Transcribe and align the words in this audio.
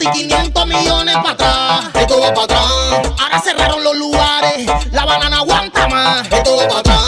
Y 0.00 0.10
500 0.10 0.66
millones 0.66 1.14
para 1.16 1.30
atrás. 1.30 1.84
Esto 1.94 2.20
va 2.20 2.32
para 2.32 2.44
atrás, 2.44 3.12
ahora 3.18 3.40
cerraron 3.40 3.84
los 3.84 3.96
lugares, 3.96 4.66
la 4.92 5.04
banana 5.04 5.38
aguanta 5.38 5.88
más. 5.88 6.30
Esto 6.30 6.56
va 6.56 6.68
para 6.68 6.80
atrás, 6.80 7.00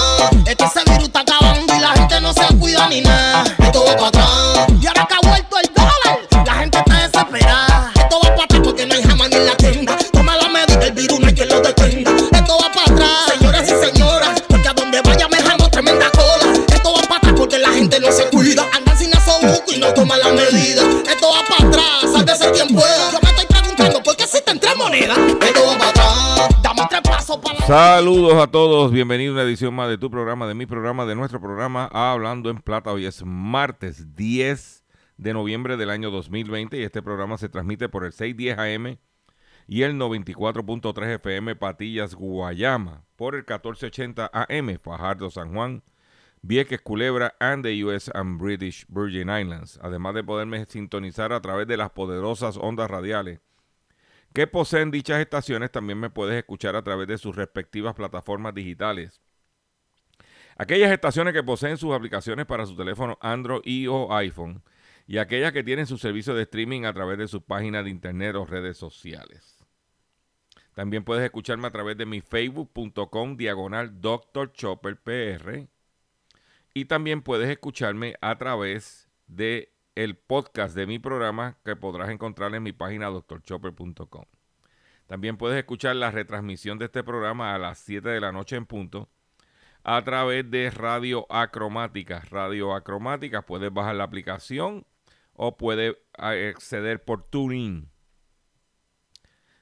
Saludos 27.66 28.42
a 28.42 28.48
todos, 28.48 28.90
bienvenidos 28.90 29.34
a 29.34 29.40
una 29.40 29.48
edición 29.48 29.72
más 29.72 29.88
de 29.88 29.96
tu 29.96 30.10
programa, 30.10 30.48
de 30.48 30.54
mi 30.54 30.66
programa, 30.66 31.06
de 31.06 31.14
nuestro 31.14 31.40
programa 31.40 31.88
Hablando 31.92 32.50
en 32.50 32.58
Plata. 32.58 32.90
Hoy 32.90 33.06
es 33.06 33.24
martes 33.24 34.16
10 34.16 34.84
de 35.16 35.32
noviembre 35.32 35.76
del 35.76 35.90
año 35.90 36.10
2020 36.10 36.76
y 36.76 36.82
este 36.82 37.02
programa 37.02 37.38
se 37.38 37.48
transmite 37.48 37.88
por 37.88 38.04
el 38.04 38.12
610 38.12 38.58
AM 38.58 38.98
y 39.68 39.82
el 39.82 39.94
94.3 39.94 41.14
FM 41.14 41.54
Patillas 41.54 42.16
Guayama, 42.16 43.04
por 43.14 43.36
el 43.36 43.42
1480 43.42 44.28
AM 44.32 44.78
Fajardo 44.80 45.30
San 45.30 45.54
Juan, 45.54 45.84
Vieques 46.42 46.80
Culebra 46.82 47.36
and 47.38 47.64
the 47.64 47.84
US 47.84 48.10
and 48.12 48.40
British 48.40 48.84
Virgin 48.88 49.30
Islands, 49.30 49.78
además 49.80 50.14
de 50.14 50.24
poderme 50.24 50.66
sintonizar 50.66 51.32
a 51.32 51.40
través 51.40 51.68
de 51.68 51.76
las 51.76 51.90
poderosas 51.90 52.56
ondas 52.56 52.90
radiales 52.90 53.38
que 54.32 54.46
poseen 54.46 54.90
dichas 54.90 55.20
estaciones, 55.20 55.70
también 55.70 55.98
me 55.98 56.10
puedes 56.10 56.36
escuchar 56.36 56.76
a 56.76 56.82
través 56.82 57.08
de 57.08 57.18
sus 57.18 57.36
respectivas 57.36 57.94
plataformas 57.94 58.54
digitales. 58.54 59.20
Aquellas 60.56 60.92
estaciones 60.92 61.32
que 61.34 61.42
poseen 61.42 61.76
sus 61.76 61.92
aplicaciones 61.94 62.46
para 62.46 62.66
su 62.66 62.76
teléfono 62.76 63.18
Android 63.20 63.62
y 63.64 63.86
o 63.86 64.12
iPhone 64.14 64.62
y 65.06 65.18
aquellas 65.18 65.52
que 65.52 65.64
tienen 65.64 65.86
su 65.86 65.98
servicio 65.98 66.34
de 66.34 66.42
streaming 66.42 66.84
a 66.84 66.92
través 66.92 67.18
de 67.18 67.28
sus 67.28 67.42
páginas 67.42 67.84
de 67.84 67.90
internet 67.90 68.36
o 68.36 68.44
redes 68.44 68.76
sociales. 68.76 69.58
También 70.74 71.04
puedes 71.04 71.24
escucharme 71.24 71.66
a 71.66 71.70
través 71.70 71.96
de 71.96 72.06
mi 72.06 72.20
facebook.com 72.20 73.36
diagonal 73.36 74.00
Dr. 74.00 74.52
Chopper 74.52 74.96
PR 74.96 75.68
y 76.74 76.84
también 76.86 77.22
puedes 77.22 77.50
escucharme 77.50 78.14
a 78.20 78.38
través 78.38 79.10
de 79.26 79.71
el 79.94 80.16
podcast 80.16 80.74
de 80.74 80.86
mi 80.86 80.98
programa 80.98 81.58
que 81.64 81.76
podrás 81.76 82.10
encontrar 82.10 82.54
en 82.54 82.62
mi 82.62 82.72
página 82.72 83.10
drchopper.com. 83.10 84.24
También 85.06 85.36
puedes 85.36 85.58
escuchar 85.58 85.96
la 85.96 86.10
retransmisión 86.10 86.78
de 86.78 86.86
este 86.86 87.04
programa 87.04 87.54
a 87.54 87.58
las 87.58 87.78
7 87.78 88.08
de 88.08 88.20
la 88.20 88.32
noche 88.32 88.56
en 88.56 88.66
punto 88.66 89.10
a 89.84 90.02
través 90.02 90.50
de 90.50 90.70
Radio 90.70 91.26
Acromática. 91.30 92.22
Radio 92.30 92.74
Acromática, 92.74 93.42
puedes 93.42 93.72
bajar 93.72 93.96
la 93.96 94.04
aplicación 94.04 94.86
o 95.34 95.56
puedes 95.56 95.96
acceder 96.16 97.04
por 97.04 97.24
TuneIn. 97.24 97.90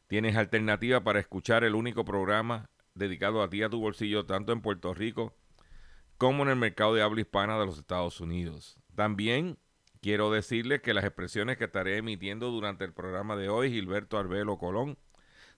Tienes 0.07 0.37
alternativa 0.37 1.03
para 1.03 1.21
escuchar 1.21 1.65
el 1.65 1.75
único 1.75 2.05
programa 2.05 2.69
dedicado 2.95 3.43
a 3.43 3.49
ti, 3.49 3.63
a 3.63 3.71
tu 3.71 3.81
bolsillo, 3.81 4.27
tanto 4.27 4.53
en 4.53 4.61
Puerto 4.61 4.93
Rico 4.93 5.35
como 6.19 6.43
en 6.43 6.51
el 6.51 6.57
mercado 6.57 6.95
de 6.95 7.03
habla 7.03 7.23
hispana 7.23 7.59
de 7.59 7.65
los 7.65 7.79
Estados 7.79 8.21
Unidos. 8.21 8.79
También 8.95 9.59
quiero 10.01 10.31
decirles 10.31 10.83
que 10.83 10.95
las 10.95 11.05
expresiones 11.05 11.57
que 11.57 11.65
estaré 11.65 11.97
emitiendo 11.97 12.51
durante 12.51 12.85
el 12.85 12.93
programa 12.93 13.37
de 13.37 13.49
hoy, 13.49 13.71
Gilberto 13.71 14.19
Arbelo 14.19 14.59
Colón, 14.59 14.99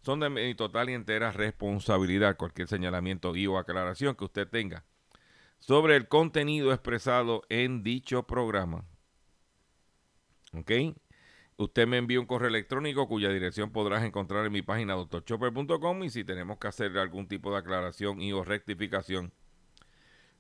son 0.03 0.21
de 0.21 0.31
mi 0.31 0.55
total 0.55 0.91
y 0.91 0.95
entera 0.95 1.33
responsabilidad. 1.33 2.37
Cualquier 2.37 2.69
señalamiento 2.69 3.35
y 3.37 3.47
o 3.47 3.59
aclaración 3.59 4.17
que 4.17 4.25
usted 4.25 4.49
tenga 4.49 4.85
sobre 5.63 5.95
el 5.95 6.09
contenido 6.09 6.73
expresado 6.73 7.45
en 7.49 7.85
dicho 7.85 8.25
programa. 8.25 8.85
¿Ok? 10.53 10.73
Usted 11.57 11.87
me 11.87 11.99
envía 11.99 12.19
un 12.19 12.27
correo 12.27 12.49
electrónico 12.49 13.07
cuya 13.07 13.29
dirección 13.29 13.71
podrás 13.71 14.03
encontrar 14.03 14.45
en 14.45 14.53
mi 14.53 14.63
página 14.63 14.95
doctorchopper.com 14.95 16.03
y 16.03 16.11
si 16.11 16.25
tenemos 16.25 16.59
que 16.59 16.67
hacer 16.67 16.99
algún 16.99 17.29
tipo 17.29 17.53
de 17.53 17.59
aclaración 17.59 18.21
y 18.21 18.33
o 18.33 18.43
rectificación, 18.43 19.33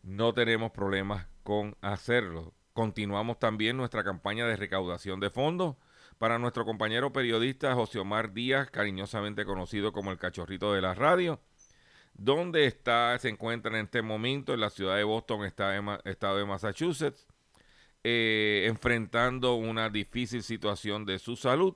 no 0.02 0.34
tenemos 0.34 0.72
problemas 0.72 1.28
con 1.44 1.76
hacerlo. 1.82 2.52
Continuamos 2.72 3.38
también 3.38 3.76
nuestra 3.76 4.02
campaña 4.02 4.46
de 4.46 4.56
recaudación 4.56 5.20
de 5.20 5.30
fondos. 5.30 5.76
Para 6.18 6.38
nuestro 6.38 6.64
compañero 6.64 7.12
periodista 7.12 7.74
José 7.74 7.98
Omar 7.98 8.32
Díaz, 8.32 8.70
cariñosamente 8.70 9.44
conocido 9.44 9.92
como 9.92 10.10
el 10.10 10.18
cachorrito 10.18 10.72
de 10.72 10.80
la 10.80 10.94
radio, 10.94 11.40
donde 12.14 12.66
está, 12.66 13.18
se 13.18 13.28
encuentra 13.28 13.76
en 13.78 13.84
este 13.86 14.02
momento 14.02 14.54
en 14.54 14.60
la 14.60 14.70
ciudad 14.70 14.96
de 14.96 15.04
Boston, 15.04 15.44
estado 15.44 16.36
de 16.36 16.44
Massachusetts, 16.44 17.26
eh, 18.04 18.64
enfrentando 18.68 19.54
una 19.54 19.90
difícil 19.90 20.42
situación 20.42 21.04
de 21.04 21.18
su 21.18 21.36
salud. 21.36 21.74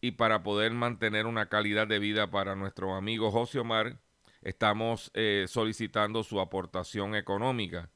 Y 0.00 0.12
para 0.12 0.42
poder 0.42 0.72
mantener 0.72 1.26
una 1.26 1.50
calidad 1.50 1.86
de 1.86 1.98
vida 1.98 2.30
para 2.30 2.56
nuestro 2.56 2.94
amigo 2.94 3.30
José 3.30 3.58
Omar, 3.58 3.98
estamos 4.42 5.10
eh, 5.14 5.44
solicitando 5.46 6.24
su 6.24 6.40
aportación 6.40 7.14
económica. 7.14 7.90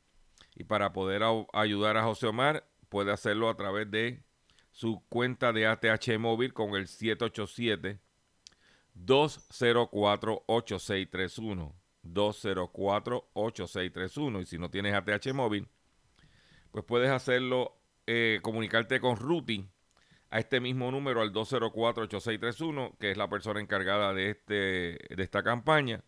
Y 0.55 0.65
para 0.65 0.93
poder 0.93 1.23
ayudar 1.53 1.97
a 1.97 2.05
José 2.05 2.29
Omar, 2.29 2.67
puede 2.89 3.13
hacerlo 3.13 3.49
a 3.49 3.57
través 3.57 3.91
de 3.91 4.23
su 4.71 5.03
cuenta 5.09 5.53
de 5.53 5.67
ATH 5.67 6.19
móvil 6.19 6.53
con 6.53 6.75
el 6.75 6.89
787 6.89 8.01
204 8.95 10.45
8631 10.47 11.75
204 12.03 13.31
8631 13.35 14.41
y 14.41 14.47
si 14.47 14.59
no 14.59 14.71
tienes 14.71 14.95
ATH 14.95 15.33
móvil 15.33 15.69
pues 16.73 16.85
puedes 16.85 17.11
hacerlo 17.11 17.77
eh, 18.07 18.41
comunicarte 18.43 19.01
con 19.01 19.17
Ruti 19.17 19.65
a 20.31 20.41
este 20.41 20.61
mismo 20.61 20.91
número 20.91 21.23
al 21.23 21.33
204 21.33 22.05
8631 22.05 22.97
que 22.99 23.13
es 23.13 23.17
la 23.17 23.29
persona 23.29 23.61
encargada 23.61 24.13
de 24.13 24.31
este 24.31 24.55
de 24.55 25.23
esta 25.23 25.45
campaña 25.45 26.03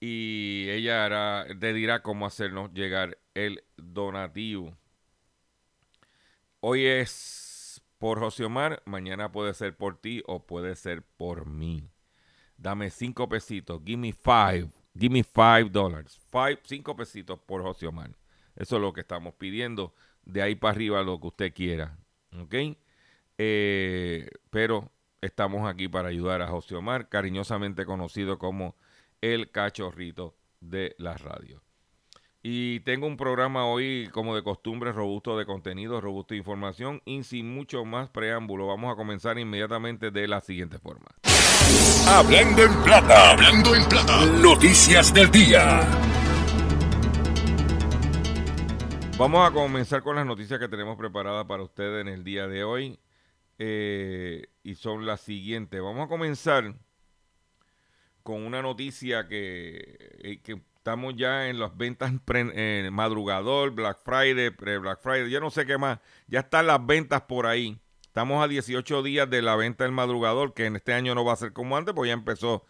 y 0.00 0.66
ella 0.68 1.04
hará, 1.04 1.46
te 1.58 1.72
dirá 1.72 2.02
cómo 2.02 2.26
hacernos 2.26 2.72
llegar 2.72 3.18
el 3.34 3.64
donativo. 3.76 4.76
Hoy 6.60 6.86
es 6.86 7.82
por 7.98 8.18
José 8.18 8.44
Omar, 8.44 8.82
mañana 8.84 9.32
puede 9.32 9.54
ser 9.54 9.76
por 9.76 10.00
ti 10.00 10.22
o 10.26 10.44
puede 10.46 10.76
ser 10.76 11.02
por 11.02 11.46
mí. 11.46 11.88
Dame 12.56 12.90
cinco 12.90 13.28
pesitos, 13.28 13.82
give 13.84 13.98
me 13.98 14.12
five, 14.12 14.68
give 14.98 15.12
me 15.12 15.22
five 15.22 15.70
dollars, 15.70 16.18
five, 16.30 16.58
cinco 16.64 16.96
pesitos 16.96 17.38
por 17.38 17.62
José 17.62 17.86
Omar. 17.86 18.10
Eso 18.56 18.76
es 18.76 18.82
lo 18.82 18.92
que 18.92 19.02
estamos 19.02 19.34
pidiendo. 19.34 19.94
De 20.24 20.42
ahí 20.42 20.56
para 20.56 20.72
arriba 20.72 21.02
lo 21.02 21.20
que 21.20 21.26
usted 21.28 21.54
quiera. 21.54 21.98
¿Ok? 22.38 22.54
Eh, 23.38 24.28
pero 24.50 24.90
estamos 25.20 25.68
aquí 25.68 25.88
para 25.88 26.08
ayudar 26.08 26.42
a 26.42 26.48
José 26.48 26.74
Omar, 26.74 27.08
cariñosamente 27.08 27.84
conocido 27.84 28.38
como 28.38 28.74
el 29.34 29.50
cachorrito 29.50 30.36
de 30.60 30.94
la 30.98 31.14
radio. 31.14 31.62
Y 32.42 32.80
tengo 32.80 33.08
un 33.08 33.16
programa 33.16 33.66
hoy, 33.66 34.08
como 34.12 34.36
de 34.36 34.44
costumbre, 34.44 34.92
robusto 34.92 35.36
de 35.36 35.44
contenido, 35.44 36.00
robusto 36.00 36.34
de 36.34 36.38
información 36.38 37.02
y 37.04 37.24
sin 37.24 37.52
mucho 37.52 37.84
más 37.84 38.08
preámbulo. 38.10 38.68
Vamos 38.68 38.92
a 38.92 38.96
comenzar 38.96 39.36
inmediatamente 39.36 40.12
de 40.12 40.28
la 40.28 40.40
siguiente 40.40 40.78
forma. 40.78 41.08
Hablando 42.08 42.62
en 42.62 42.82
plata, 42.84 43.32
hablando 43.32 43.74
en 43.74 43.88
plata. 43.88 44.26
Noticias 44.40 45.12
del 45.12 45.28
día. 45.32 45.80
Vamos 49.18 49.48
a 49.48 49.52
comenzar 49.52 50.02
con 50.02 50.14
las 50.14 50.26
noticias 50.26 50.60
que 50.60 50.68
tenemos 50.68 50.96
preparadas 50.96 51.46
para 51.46 51.64
ustedes 51.64 52.02
en 52.02 52.08
el 52.08 52.22
día 52.22 52.46
de 52.46 52.62
hoy. 52.62 53.00
Eh, 53.58 54.46
y 54.62 54.76
son 54.76 55.04
las 55.04 55.20
siguientes. 55.20 55.82
Vamos 55.82 56.04
a 56.04 56.08
comenzar 56.08 56.76
con 58.26 58.44
una 58.44 58.60
noticia 58.60 59.28
que, 59.28 59.96
eh, 60.18 60.40
que 60.42 60.60
Estamos 60.86 61.16
ya 61.16 61.48
en 61.48 61.58
las 61.58 61.76
ventas 61.76 62.12
pre- 62.24 62.52
eh, 62.54 62.90
madrugador, 62.92 63.72
Black 63.72 63.98
Friday, 64.04 64.50
pre-Black 64.50 65.00
Friday, 65.00 65.28
yo 65.28 65.40
no 65.40 65.50
sé 65.50 65.66
qué 65.66 65.78
más. 65.78 65.98
Ya 66.28 66.38
están 66.40 66.68
las 66.68 66.86
ventas 66.86 67.22
por 67.22 67.46
ahí. 67.46 67.80
Estamos 68.02 68.40
a 68.40 68.46
18 68.46 69.02
días 69.02 69.28
de 69.28 69.42
la 69.42 69.56
venta 69.56 69.82
del 69.82 69.92
madrugador, 69.92 70.54
que 70.54 70.66
en 70.66 70.76
este 70.76 70.92
año 70.92 71.16
no 71.16 71.24
va 71.24 71.32
a 71.32 71.36
ser 71.36 71.52
como 71.52 71.76
antes, 71.76 71.92
porque 71.92 72.10
ya 72.10 72.14
empezó 72.14 72.64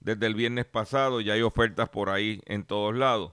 desde 0.00 0.26
el 0.26 0.34
viernes 0.34 0.66
pasado, 0.66 1.22
ya 1.22 1.32
hay 1.32 1.40
ofertas 1.40 1.88
por 1.88 2.10
ahí 2.10 2.42
en 2.44 2.64
todos 2.64 2.94
lados. 2.94 3.32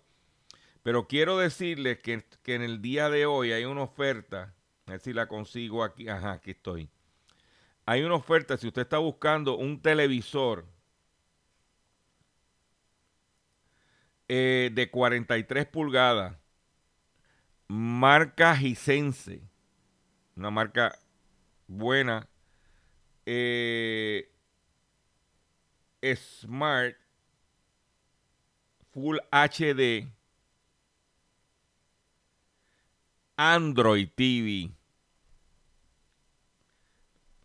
Pero 0.83 1.05
quiero 1.05 1.37
decirles 1.37 1.99
que, 1.99 2.23
que 2.41 2.55
en 2.55 2.61
el 2.61 2.81
día 2.81 3.09
de 3.09 3.25
hoy 3.25 3.51
hay 3.51 3.65
una 3.65 3.81
oferta, 3.81 4.53
a 4.85 4.91
ver 4.91 5.01
si 5.01 5.11
la 5.11 5.27
consigo 5.27 5.83
aquí, 5.83 6.07
ajá, 6.07 6.31
aquí 6.31 6.51
estoy. 6.51 6.89
Hay 7.85 8.03
una 8.03 8.15
oferta, 8.15 8.55
si 8.55 8.67
usted 8.67 8.83
está 8.83 8.99
buscando 8.99 9.57
un 9.57 9.81
televisor 9.81 10.65
eh, 14.29 14.71
de 14.73 14.89
43 14.89 15.65
pulgadas, 15.65 16.37
marca 17.67 18.55
Gisense, 18.55 19.41
una 20.35 20.51
marca 20.51 20.97
buena, 21.67 22.29
eh, 23.25 24.31
Smart 26.01 26.95
Full 28.91 29.17
HD 29.31 30.07
Android 33.35 34.09
TV 34.15 34.71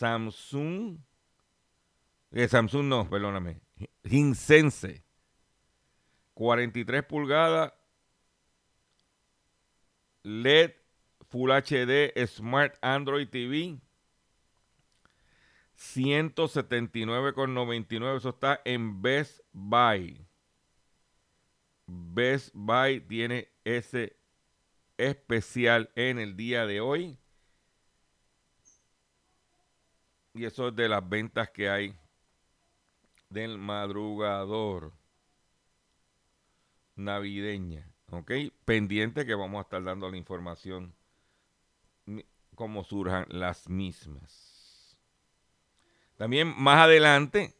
Samsung, 0.00 0.98
eh, 2.30 2.48
Samsung 2.48 2.88
no, 2.88 3.10
perdóname, 3.10 3.60
Hinsense, 4.02 5.04
43 6.32 7.02
pulgadas, 7.02 7.74
LED 10.22 10.72
Full 11.28 11.50
HD 11.50 12.14
Smart 12.26 12.78
Android 12.80 13.28
TV, 13.28 13.78
179,99. 15.76 18.16
Eso 18.16 18.30
está 18.30 18.62
en 18.64 19.02
Best 19.02 19.40
Buy. 19.52 20.26
Best 21.86 22.52
Buy 22.54 23.00
tiene 23.00 23.50
ese 23.64 24.16
especial 24.96 25.90
en 25.94 26.18
el 26.18 26.38
día 26.38 26.64
de 26.64 26.80
hoy. 26.80 27.18
Y 30.34 30.44
eso 30.44 30.68
es 30.68 30.76
de 30.76 30.88
las 30.88 31.08
ventas 31.08 31.50
que 31.50 31.68
hay 31.68 31.94
del 33.28 33.58
madrugador 33.58 34.92
navideña. 36.96 37.90
¿Ok? 38.10 38.32
Pendiente 38.64 39.24
que 39.24 39.34
vamos 39.34 39.58
a 39.58 39.62
estar 39.62 39.82
dando 39.82 40.10
la 40.10 40.16
información 40.16 40.94
como 42.54 42.84
surjan 42.84 43.26
las 43.28 43.68
mismas. 43.68 44.98
También 46.16 46.52
más 46.56 46.84
adelante, 46.84 47.54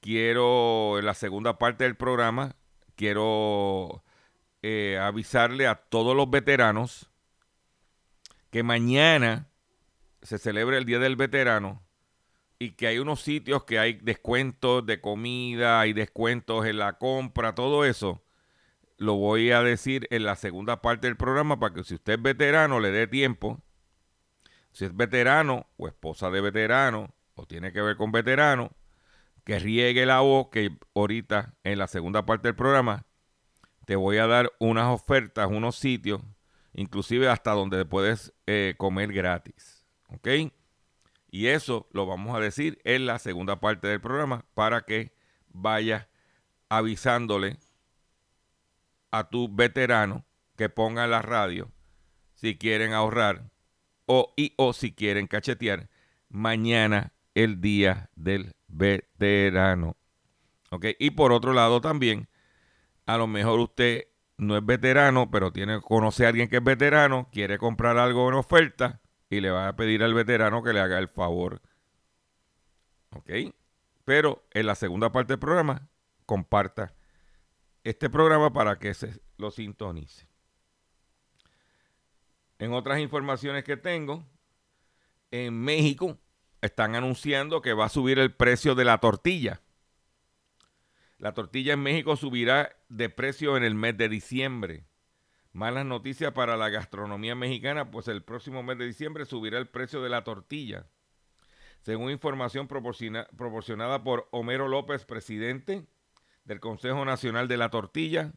quiero, 0.00 0.98
en 0.98 1.06
la 1.06 1.14
segunda 1.14 1.58
parte 1.58 1.84
del 1.84 1.96
programa, 1.96 2.56
quiero 2.96 4.02
eh, 4.62 4.98
avisarle 5.00 5.68
a 5.68 5.76
todos 5.76 6.16
los 6.16 6.28
veteranos 6.28 7.10
que 8.50 8.62
mañana 8.62 9.48
se 10.22 10.38
celebra 10.38 10.78
el 10.78 10.86
Día 10.86 10.98
del 10.98 11.16
Veterano 11.16 11.83
y 12.58 12.72
que 12.72 12.86
hay 12.86 12.98
unos 12.98 13.20
sitios 13.20 13.64
que 13.64 13.78
hay 13.78 13.94
descuentos 13.94 14.84
de 14.86 15.00
comida, 15.00 15.80
hay 15.80 15.92
descuentos 15.92 16.66
en 16.66 16.78
la 16.78 16.94
compra, 16.98 17.54
todo 17.54 17.84
eso. 17.84 18.22
Lo 18.96 19.14
voy 19.14 19.50
a 19.50 19.62
decir 19.62 20.06
en 20.10 20.24
la 20.24 20.36
segunda 20.36 20.80
parte 20.80 21.06
del 21.06 21.16
programa 21.16 21.58
para 21.58 21.74
que 21.74 21.84
si 21.84 21.94
usted 21.94 22.14
es 22.14 22.22
veterano 22.22 22.80
le 22.80 22.90
dé 22.90 23.06
tiempo. 23.06 23.60
Si 24.72 24.84
es 24.84 24.96
veterano 24.96 25.68
o 25.76 25.86
esposa 25.86 26.30
de 26.30 26.40
veterano 26.40 27.14
o 27.34 27.46
tiene 27.46 27.72
que 27.72 27.80
ver 27.80 27.96
con 27.96 28.12
veterano, 28.12 28.72
que 29.44 29.58
riegue 29.58 30.06
la 30.06 30.20
voz 30.20 30.48
que 30.50 30.76
ahorita 30.94 31.54
en 31.64 31.78
la 31.78 31.86
segunda 31.86 32.24
parte 32.24 32.48
del 32.48 32.56
programa 32.56 33.06
te 33.84 33.96
voy 33.96 34.16
a 34.16 34.26
dar 34.26 34.52
unas 34.58 34.86
ofertas, 34.86 35.48
unos 35.50 35.76
sitios, 35.76 36.22
inclusive 36.72 37.28
hasta 37.28 37.52
donde 37.52 37.84
puedes 37.84 38.32
eh, 38.46 38.74
comer 38.78 39.12
gratis. 39.12 39.84
¿Ok? 40.08 40.28
Y 41.34 41.48
eso 41.48 41.88
lo 41.90 42.06
vamos 42.06 42.36
a 42.36 42.38
decir 42.38 42.80
en 42.84 43.06
la 43.06 43.18
segunda 43.18 43.58
parte 43.58 43.88
del 43.88 44.00
programa 44.00 44.44
para 44.54 44.82
que 44.82 45.12
vayas 45.48 46.06
avisándole 46.68 47.58
a 49.10 49.28
tu 49.28 49.52
veterano 49.52 50.24
que 50.56 50.68
ponga 50.68 51.08
la 51.08 51.22
radio 51.22 51.72
si 52.34 52.56
quieren 52.56 52.92
ahorrar 52.92 53.50
o, 54.06 54.32
y, 54.36 54.54
o 54.58 54.72
si 54.72 54.92
quieren 54.92 55.26
cachetear 55.26 55.90
mañana 56.28 57.12
el 57.34 57.60
día 57.60 58.10
del 58.14 58.54
veterano. 58.68 59.96
¿Ok? 60.70 60.86
Y 61.00 61.10
por 61.10 61.32
otro 61.32 61.52
lado 61.52 61.80
también, 61.80 62.28
a 63.06 63.16
lo 63.16 63.26
mejor 63.26 63.58
usted 63.58 64.04
no 64.36 64.56
es 64.56 64.64
veterano, 64.64 65.32
pero 65.32 65.52
tiene 65.52 65.80
conoce 65.80 66.26
a 66.26 66.28
alguien 66.28 66.48
que 66.48 66.58
es 66.58 66.64
veterano, 66.64 67.28
quiere 67.32 67.58
comprar 67.58 67.98
algo 67.98 68.28
en 68.28 68.34
oferta 68.34 69.00
y 69.30 69.40
le 69.40 69.50
va 69.50 69.68
a 69.68 69.76
pedir 69.76 70.02
al 70.02 70.14
veterano 70.14 70.62
que 70.62 70.72
le 70.72 70.80
haga 70.80 70.98
el 70.98 71.08
favor. 71.08 71.60
¿Ok? 73.10 73.30
Pero 74.04 74.44
en 74.52 74.66
la 74.66 74.74
segunda 74.74 75.12
parte 75.12 75.34
del 75.34 75.40
programa, 75.40 75.88
comparta 76.26 76.94
este 77.82 78.10
programa 78.10 78.52
para 78.52 78.78
que 78.78 78.94
se 78.94 79.20
lo 79.36 79.50
sintonice. 79.50 80.26
En 82.58 82.72
otras 82.72 83.00
informaciones 83.00 83.64
que 83.64 83.76
tengo, 83.76 84.24
en 85.30 85.60
México 85.60 86.18
están 86.60 86.94
anunciando 86.94 87.60
que 87.60 87.74
va 87.74 87.86
a 87.86 87.90
subir 87.90 88.18
el 88.18 88.32
precio 88.32 88.74
de 88.74 88.84
la 88.84 88.98
tortilla. 88.98 89.60
La 91.18 91.34
tortilla 91.34 91.74
en 91.74 91.82
México 91.82 92.16
subirá 92.16 92.74
de 92.88 93.08
precio 93.08 93.56
en 93.56 93.64
el 93.64 93.74
mes 93.74 93.96
de 93.96 94.08
diciembre. 94.08 94.84
Malas 95.54 95.86
noticias 95.86 96.32
para 96.32 96.56
la 96.56 96.68
gastronomía 96.68 97.36
mexicana, 97.36 97.88
pues 97.92 98.08
el 98.08 98.24
próximo 98.24 98.64
mes 98.64 98.76
de 98.76 98.86
diciembre 98.86 99.24
subirá 99.24 99.56
el 99.58 99.68
precio 99.68 100.02
de 100.02 100.08
la 100.10 100.24
tortilla. 100.24 100.86
Según 101.82 102.10
información 102.10 102.66
proporciona- 102.66 103.28
proporcionada 103.36 104.02
por 104.02 104.26
Homero 104.32 104.66
López, 104.66 105.04
presidente 105.04 105.86
del 106.44 106.58
Consejo 106.58 107.04
Nacional 107.04 107.46
de 107.46 107.56
la 107.56 107.70
Tortilla, 107.70 108.32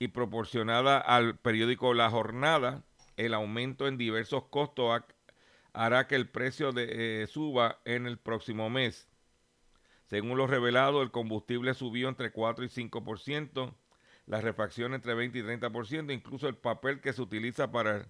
y 0.00 0.08
proporcionada 0.08 0.98
al 0.98 1.38
periódico 1.38 1.94
La 1.94 2.10
Jornada, 2.10 2.82
el 3.16 3.32
aumento 3.32 3.86
en 3.86 3.96
diversos 3.96 4.42
costos 4.50 4.90
ha- 4.90 5.06
hará 5.72 6.08
que 6.08 6.16
el 6.16 6.28
precio 6.28 6.72
de, 6.72 7.22
eh, 7.22 7.26
suba 7.28 7.78
en 7.84 8.08
el 8.08 8.18
próximo 8.18 8.68
mes. 8.70 9.08
Según 10.06 10.36
lo 10.36 10.48
revelado, 10.48 11.00
el 11.02 11.12
combustible 11.12 11.74
subió 11.74 12.08
entre 12.08 12.32
4 12.32 12.64
y 12.64 12.68
5%, 12.68 13.76
las 14.26 14.44
refacciones 14.44 14.96
entre 14.96 15.14
20 15.14 15.38
y 15.38 15.42
30%, 15.42 16.12
incluso 16.12 16.48
el 16.48 16.56
papel 16.56 17.00
que 17.00 17.12
se 17.12 17.22
utiliza 17.22 17.70
para 17.70 17.96
el, 17.96 18.06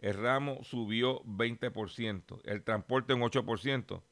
el 0.00 0.14
ramo 0.14 0.62
subió 0.62 1.22
20%, 1.24 2.40
el 2.44 2.62
transporte 2.62 3.14
un 3.14 3.22
8%. 3.22 4.02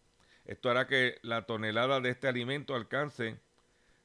Esto 0.44 0.70
hará 0.70 0.86
que 0.86 1.18
la 1.22 1.46
tonelada 1.46 2.00
de 2.00 2.10
este 2.10 2.28
alimento 2.28 2.74
alcance 2.74 3.40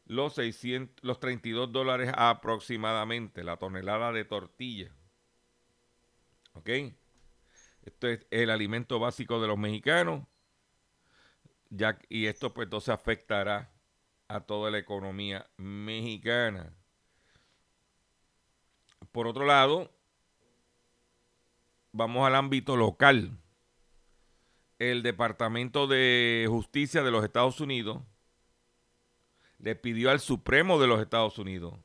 los, 0.05 0.33
600, 0.33 1.03
los 1.03 1.19
32 1.19 1.71
dólares 1.71 2.11
aproximadamente, 2.15 3.43
la 3.43 3.57
tonelada 3.57 4.11
de 4.11 4.25
tortilla. 4.25 4.91
¿Ok? 6.53 6.69
Esto 7.83 8.07
es 8.07 8.25
el 8.29 8.49
alimento 8.49 8.99
básico 8.99 9.41
de 9.41 9.47
los 9.47 9.57
mexicanos. 9.57 10.27
Ya, 11.69 11.97
y 12.09 12.25
esto 12.25 12.53
pues 12.53 12.65
entonces 12.65 12.89
afectará 12.89 13.71
a 14.27 14.41
toda 14.41 14.69
la 14.71 14.77
economía 14.77 15.49
mexicana. 15.57 16.73
Por 19.11 19.27
otro 19.27 19.45
lado, 19.45 19.91
vamos 21.91 22.25
al 22.25 22.35
ámbito 22.35 22.77
local. 22.77 23.37
El 24.79 25.03
Departamento 25.03 25.87
de 25.87 26.47
Justicia 26.49 27.03
de 27.03 27.11
los 27.11 27.23
Estados 27.23 27.59
Unidos 27.59 28.01
le 29.59 29.75
pidió 29.75 30.09
al 30.09 30.19
Supremo 30.19 30.79
de 30.79 30.87
los 30.87 31.01
Estados 31.01 31.37
Unidos. 31.37 31.75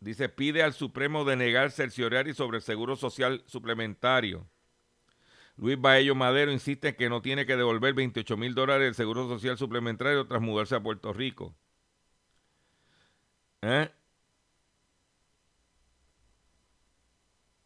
Dice, 0.00 0.28
pide 0.28 0.62
al 0.62 0.74
Supremo 0.74 1.24
denegar 1.24 1.72
cerciorari 1.72 2.34
sobre 2.34 2.58
el 2.58 2.62
seguro 2.62 2.94
social 2.96 3.42
suplementario. 3.46 4.46
Luis 5.56 5.80
Baello 5.80 6.14
Madero 6.14 6.52
insiste 6.52 6.88
en 6.88 6.94
que 6.96 7.08
no 7.08 7.22
tiene 7.22 7.46
que 7.46 7.56
devolver 7.56 7.94
28 7.94 8.36
mil 8.36 8.54
dólares 8.54 8.84
del 8.84 8.94
seguro 8.94 9.26
social 9.26 9.56
suplementario 9.56 10.26
tras 10.26 10.42
mudarse 10.42 10.74
a 10.76 10.82
Puerto 10.82 11.12
Rico. 11.12 11.56
¿Eh? 13.62 13.90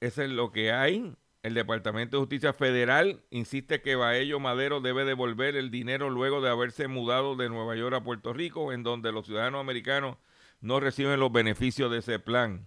Eso 0.00 0.22
es 0.22 0.30
lo 0.30 0.50
que 0.50 0.72
hay. 0.72 1.14
el 1.42 1.54
Departamento 1.54 2.16
de 2.16 2.20
Justicia 2.22 2.52
Federal 2.52 3.22
insiste 3.30 3.80
que 3.80 3.96
Baello 3.96 4.40
Madero 4.40 4.80
debe 4.80 5.04
devolver 5.04 5.56
el 5.56 5.70
dinero 5.70 6.10
luego 6.10 6.40
de 6.42 6.50
haberse 6.50 6.88
mudado 6.88 7.36
de 7.36 7.48
Nueva 7.48 7.76
York 7.76 7.94
a 7.94 8.04
Puerto 8.04 8.32
Rico, 8.32 8.72
en 8.72 8.82
donde 8.82 9.12
los 9.12 9.26
ciudadanos 9.26 9.60
americanos 9.60 10.16
no 10.60 10.80
reciben 10.80 11.20
los 11.20 11.32
beneficios 11.32 11.90
de 11.90 11.98
ese 11.98 12.18
plan. 12.18 12.66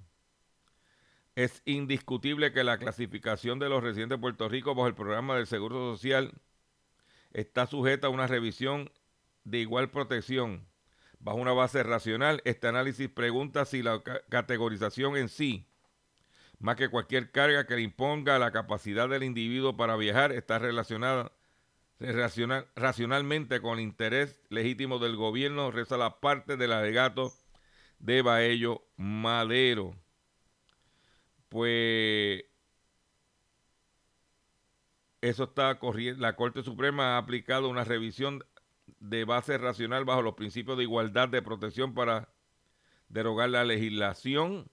Es 1.35 1.61
indiscutible 1.65 2.51
que 2.51 2.63
la 2.63 2.77
clasificación 2.77 3.59
de 3.59 3.69
los 3.69 3.83
residentes 3.83 4.17
de 4.17 4.21
Puerto 4.21 4.49
Rico 4.49 4.75
bajo 4.75 4.87
el 4.87 4.95
programa 4.95 5.35
del 5.35 5.47
Seguro 5.47 5.93
Social 5.93 6.33
está 7.31 7.65
sujeta 7.65 8.07
a 8.07 8.11
una 8.11 8.27
revisión 8.27 8.91
de 9.43 9.59
igual 9.59 9.89
protección. 9.89 10.67
Bajo 11.19 11.37
una 11.37 11.53
base 11.53 11.81
racional, 11.83 12.41
este 12.45 12.67
análisis 12.67 13.09
pregunta 13.09 13.65
si 13.65 13.81
la 13.81 14.01
categorización 14.29 15.17
en 15.17 15.29
sí 15.29 15.67
más 16.63 16.77
que 16.77 16.87
cualquier 16.87 17.29
carga 17.29 17.67
que 17.67 17.75
le 17.75 17.81
imponga 17.81 18.39
la 18.39 18.53
capacidad 18.53 19.09
del 19.09 19.23
individuo 19.23 19.75
para 19.75 19.97
viajar, 19.97 20.31
está 20.31 20.59
relacionada 20.59 21.33
racionalmente 21.99 23.59
con 23.59 23.79
el 23.79 23.83
interés 23.83 24.39
legítimo 24.47 24.97
del 24.97 25.17
gobierno, 25.17 25.71
reza 25.71 25.97
la 25.97 26.21
parte 26.21 26.55
del 26.55 26.71
alegato 26.71 27.33
de 27.99 28.21
Baello 28.21 28.81
Madero. 28.95 29.93
Pues 31.49 32.45
eso 35.19 35.43
está 35.43 35.77
corriendo. 35.79 36.21
La 36.21 36.37
Corte 36.37 36.63
Suprema 36.63 37.15
ha 37.15 37.17
aplicado 37.17 37.67
una 37.67 37.83
revisión 37.83 38.41
de 38.99 39.25
base 39.25 39.57
racional 39.57 40.05
bajo 40.05 40.21
los 40.21 40.35
principios 40.35 40.77
de 40.77 40.83
igualdad 40.83 41.27
de 41.27 41.41
protección 41.41 41.93
para 41.93 42.29
derogar 43.09 43.49
la 43.49 43.65
legislación 43.65 44.71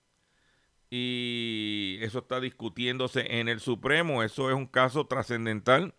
y 0.90 1.99
eso 2.00 2.18
está 2.18 2.40
discutiéndose 2.40 3.38
en 3.38 3.49
el 3.49 3.61
Supremo. 3.61 4.23
Eso 4.23 4.50
es 4.50 4.56
un 4.56 4.66
caso 4.66 5.06
trascendental 5.06 5.94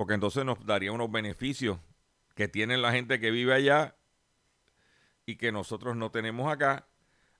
porque 0.00 0.14
entonces 0.14 0.46
nos 0.46 0.64
daría 0.64 0.92
unos 0.92 1.12
beneficios 1.12 1.78
que 2.34 2.48
tienen 2.48 2.80
la 2.80 2.90
gente 2.90 3.20
que 3.20 3.30
vive 3.30 3.52
allá 3.52 3.96
y 5.26 5.36
que 5.36 5.52
nosotros 5.52 5.94
no 5.94 6.10
tenemos 6.10 6.50
acá, 6.50 6.88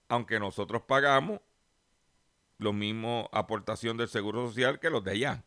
aunque 0.08 0.38
nosotros 0.38 0.82
pagamos 0.82 1.40
lo 2.58 2.74
mismo 2.74 3.30
aportación 3.32 3.96
del 3.96 4.08
Seguro 4.08 4.46
Social 4.46 4.78
que 4.78 4.90
los 4.90 5.02
de 5.02 5.12
allá. 5.12 5.44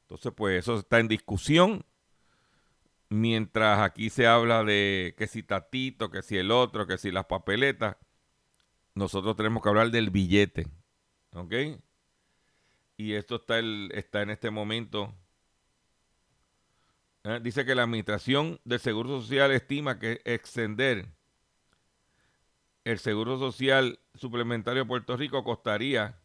Entonces, 0.00 0.32
pues 0.36 0.58
eso 0.58 0.76
está 0.76 0.98
en 0.98 1.06
discusión. 1.06 1.86
Mientras 3.08 3.78
aquí 3.78 4.10
se 4.10 4.26
habla 4.26 4.64
de 4.64 5.14
que 5.16 5.28
si 5.28 5.44
Tatito, 5.44 6.10
que 6.10 6.22
si 6.22 6.36
el 6.36 6.50
otro, 6.50 6.88
que 6.88 6.98
si 6.98 7.12
las 7.12 7.26
papeletas 7.26 7.96
nosotros 8.94 9.36
tenemos 9.36 9.62
que 9.62 9.68
hablar 9.68 9.90
del 9.90 10.10
billete. 10.10 10.68
¿Ok? 11.32 11.52
Y 12.96 13.14
esto 13.14 13.36
está, 13.36 13.58
el, 13.58 13.90
está 13.92 14.22
en 14.22 14.30
este 14.30 14.50
momento. 14.50 15.12
¿eh? 17.24 17.40
Dice 17.42 17.64
que 17.64 17.74
la 17.74 17.82
Administración 17.82 18.60
del 18.64 18.80
Seguro 18.80 19.20
Social 19.20 19.50
estima 19.52 19.98
que 19.98 20.20
extender 20.24 21.08
el 22.84 22.98
Seguro 22.98 23.38
Social 23.38 23.98
Suplementario 24.14 24.82
de 24.82 24.88
Puerto 24.88 25.16
Rico 25.16 25.42
costaría 25.42 26.20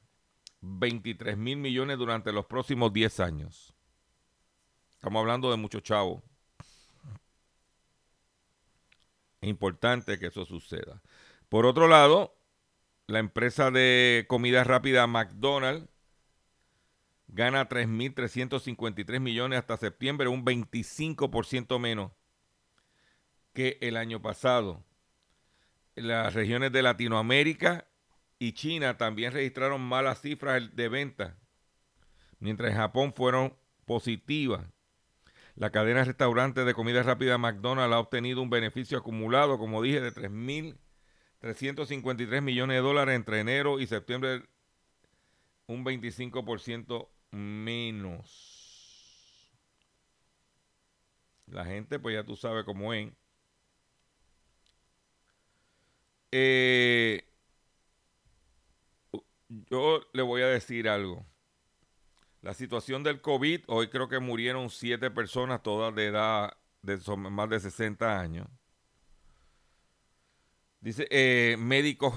23 0.62 1.38
mil 1.38 1.58
millones 1.58 1.98
durante 1.98 2.32
los 2.32 2.46
próximos 2.46 2.94
10 2.94 3.20
años. 3.22 3.74
Estamos 4.92 5.22
hablando 5.22 5.50
de 5.50 5.58
mucho 5.58 5.80
chavo. 5.80 6.22
Es 9.42 9.50
importante 9.50 10.20
que 10.20 10.28
eso 10.28 10.46
suceda. 10.46 11.02
Por 11.48 11.66
otro 11.66 11.88
lado, 11.88 12.36
la 13.10 13.20
empresa 13.20 13.72
de 13.72 14.26
comida 14.28 14.64
rápida 14.64 15.08
McDonald's 15.08 15.90
gana 17.28 17.68
3.353 17.68 19.20
millones 19.20 19.60
hasta 19.60 19.78
septiembre, 19.78 20.28
un 20.28 20.46
25% 20.46 21.80
menos 21.80 22.12
que 23.54 23.78
el 23.82 23.98
año 23.98 24.22
pasado. 24.22 24.84
Las 25.96 26.34
regiones 26.34 26.72
de 26.72 26.84
Latinoamérica 26.84 27.88
y 28.38 28.54
China 28.54 28.98
también 28.98 29.34
registraron 29.34 29.82
malas 29.82 30.22
cifras 30.22 30.76
de 30.76 30.88
venta, 30.88 31.36
mientras 32.40 32.72
en 32.72 32.78
Japón 32.78 33.14
fueron 33.16 33.58
positivas. 33.86 34.66
La 35.56 35.72
cadena 35.72 36.00
de 36.00 36.06
restaurantes 36.06 36.66
de 36.66 36.74
comida 36.76 37.02
rápida 37.04 37.38
McDonald's 37.40 37.94
ha 37.94 38.00
obtenido 38.00 38.42
un 38.42 38.52
beneficio 38.52 39.00
acumulado, 39.00 39.58
como 39.58 39.82
dije, 39.82 40.00
de 40.00 40.14
3.000 40.14 40.78
353 41.40 42.42
millones 42.42 42.76
de 42.76 42.82
dólares 42.82 43.16
entre 43.16 43.40
enero 43.40 43.80
y 43.80 43.88
septiembre, 43.88 44.44
un 45.68 45.86
25% 45.86 47.10
menos. 47.32 48.60
La 51.48 51.66
gente, 51.66 52.00
pues 52.00 52.16
ya 52.16 52.24
tú 52.24 52.36
sabes 52.36 52.64
cómo 52.66 52.94
es. 52.94 53.12
Eh, 56.32 57.24
yo 59.48 60.02
le 60.14 60.22
voy 60.22 60.42
a 60.42 60.48
decir 60.48 60.88
algo. 60.90 61.26
La 62.42 62.54
situación 62.54 63.04
del 63.04 63.22
COVID, 63.22 63.64
hoy 63.68 63.90
creo 63.90 64.08
que 64.08 64.20
murieron 64.20 64.70
siete 64.70 65.12
personas, 65.12 65.64
todas 65.64 65.94
de 65.96 66.08
edad 66.08 66.58
de 66.82 66.98
más 67.18 67.50
de 67.50 67.60
60 67.60 68.20
años. 68.20 68.48
Dice, 70.82 71.08
eh, 71.12 71.58
médicos 71.58 72.14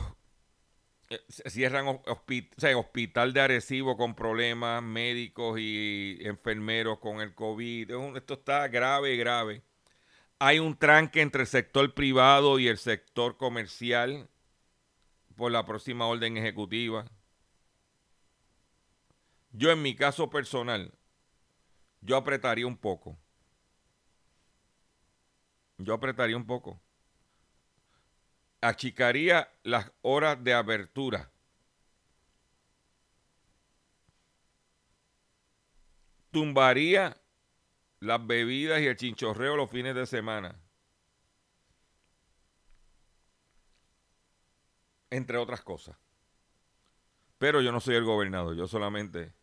eh, 1.10 1.20
cierran 1.28 1.86
hospital 2.76 3.32
de 3.32 3.40
Arecibo 3.40 3.96
con 3.96 4.14
problemas, 4.14 4.82
médicos 4.82 5.58
y 5.58 6.18
enfermeros 6.20 6.98
con 7.00 7.20
el 7.20 7.34
COVID. 7.34 8.16
Esto 8.16 8.34
está 8.34 8.68
grave, 8.68 9.16
grave. 9.16 9.62
Hay 10.38 10.60
un 10.60 10.76
tranque 10.76 11.20
entre 11.20 11.42
el 11.42 11.48
sector 11.48 11.92
privado 11.94 12.58
y 12.58 12.68
el 12.68 12.78
sector 12.78 13.36
comercial 13.36 14.28
por 15.36 15.50
la 15.50 15.66
próxima 15.66 16.06
orden 16.06 16.36
ejecutiva. 16.36 17.04
Yo 19.50 19.70
en 19.72 19.82
mi 19.82 19.96
caso 19.96 20.30
personal, 20.30 20.94
yo 22.00 22.16
apretaría 22.16 22.66
un 22.66 22.76
poco. 22.76 23.18
Yo 25.78 25.94
apretaría 25.94 26.36
un 26.36 26.46
poco 26.46 26.80
achicaría 28.62 29.50
las 29.64 29.92
horas 30.00 30.42
de 30.42 30.54
abertura. 30.54 31.30
Tumbaría 36.30 37.20
las 38.00 38.26
bebidas 38.26 38.80
y 38.80 38.86
el 38.86 38.96
chinchorreo 38.96 39.56
los 39.56 39.70
fines 39.70 39.94
de 39.94 40.06
semana. 40.06 40.56
Entre 45.10 45.36
otras 45.36 45.60
cosas. 45.60 45.96
Pero 47.36 47.60
yo 47.60 47.72
no 47.72 47.80
soy 47.80 47.96
el 47.96 48.04
gobernador, 48.04 48.56
yo 48.56 48.66
solamente... 48.66 49.34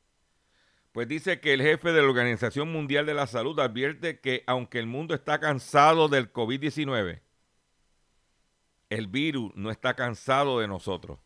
Pues 0.91 1.07
dice 1.07 1.39
que 1.39 1.53
el 1.53 1.61
jefe 1.61 1.91
de 1.91 2.01
la 2.01 2.07
Organización 2.07 2.71
Mundial 2.71 3.05
de 3.05 3.13
la 3.13 3.27
Salud 3.27 3.59
advierte 3.59 4.19
que 4.19 4.43
aunque 4.47 4.79
el 4.79 4.87
mundo 4.87 5.13
está 5.13 5.39
cansado 5.39 6.07
del 6.07 6.33
COVID-19, 6.33 7.21
el 8.89 9.07
virus 9.07 9.51
no 9.55 9.71
está 9.71 9.95
cansado 9.95 10.59
de 10.59 10.67
nosotros. 10.67 11.19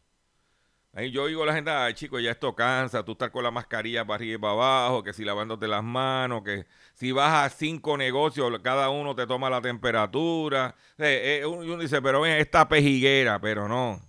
Ahí 0.95 1.09
yo 1.09 1.25
digo 1.25 1.41
a 1.41 1.47
la 1.47 1.55
gente, 1.55 1.71
ay 1.71 1.95
chicos, 1.95 2.21
ya 2.21 2.29
esto 2.29 2.53
cansa, 2.53 3.03
tú 3.03 3.13
estás 3.13 3.31
con 3.31 3.43
la 3.43 3.49
mascarilla 3.49 4.05
para 4.05 4.15
arriba 4.15 4.35
y 4.35 4.37
para 4.37 4.53
abajo, 4.53 5.03
que 5.03 5.11
si 5.11 5.25
lavándote 5.25 5.67
las 5.67 5.83
manos, 5.83 6.43
que 6.43 6.67
si 6.93 7.11
vas 7.11 7.45
a 7.45 7.49
cinco 7.49 7.97
negocios, 7.97 8.51
cada 8.61 8.91
uno 8.91 9.15
te 9.15 9.25
toma 9.25 9.49
la 9.49 9.59
temperatura. 9.59 10.75
Eh, 10.99 11.39
eh, 11.41 11.45
uno 11.47 11.77
dice, 11.77 11.99
pero 11.99 12.21
ven, 12.21 12.33
esta 12.37 12.69
pejiguera, 12.69 13.41
pero 13.41 13.67
no. 13.67 13.99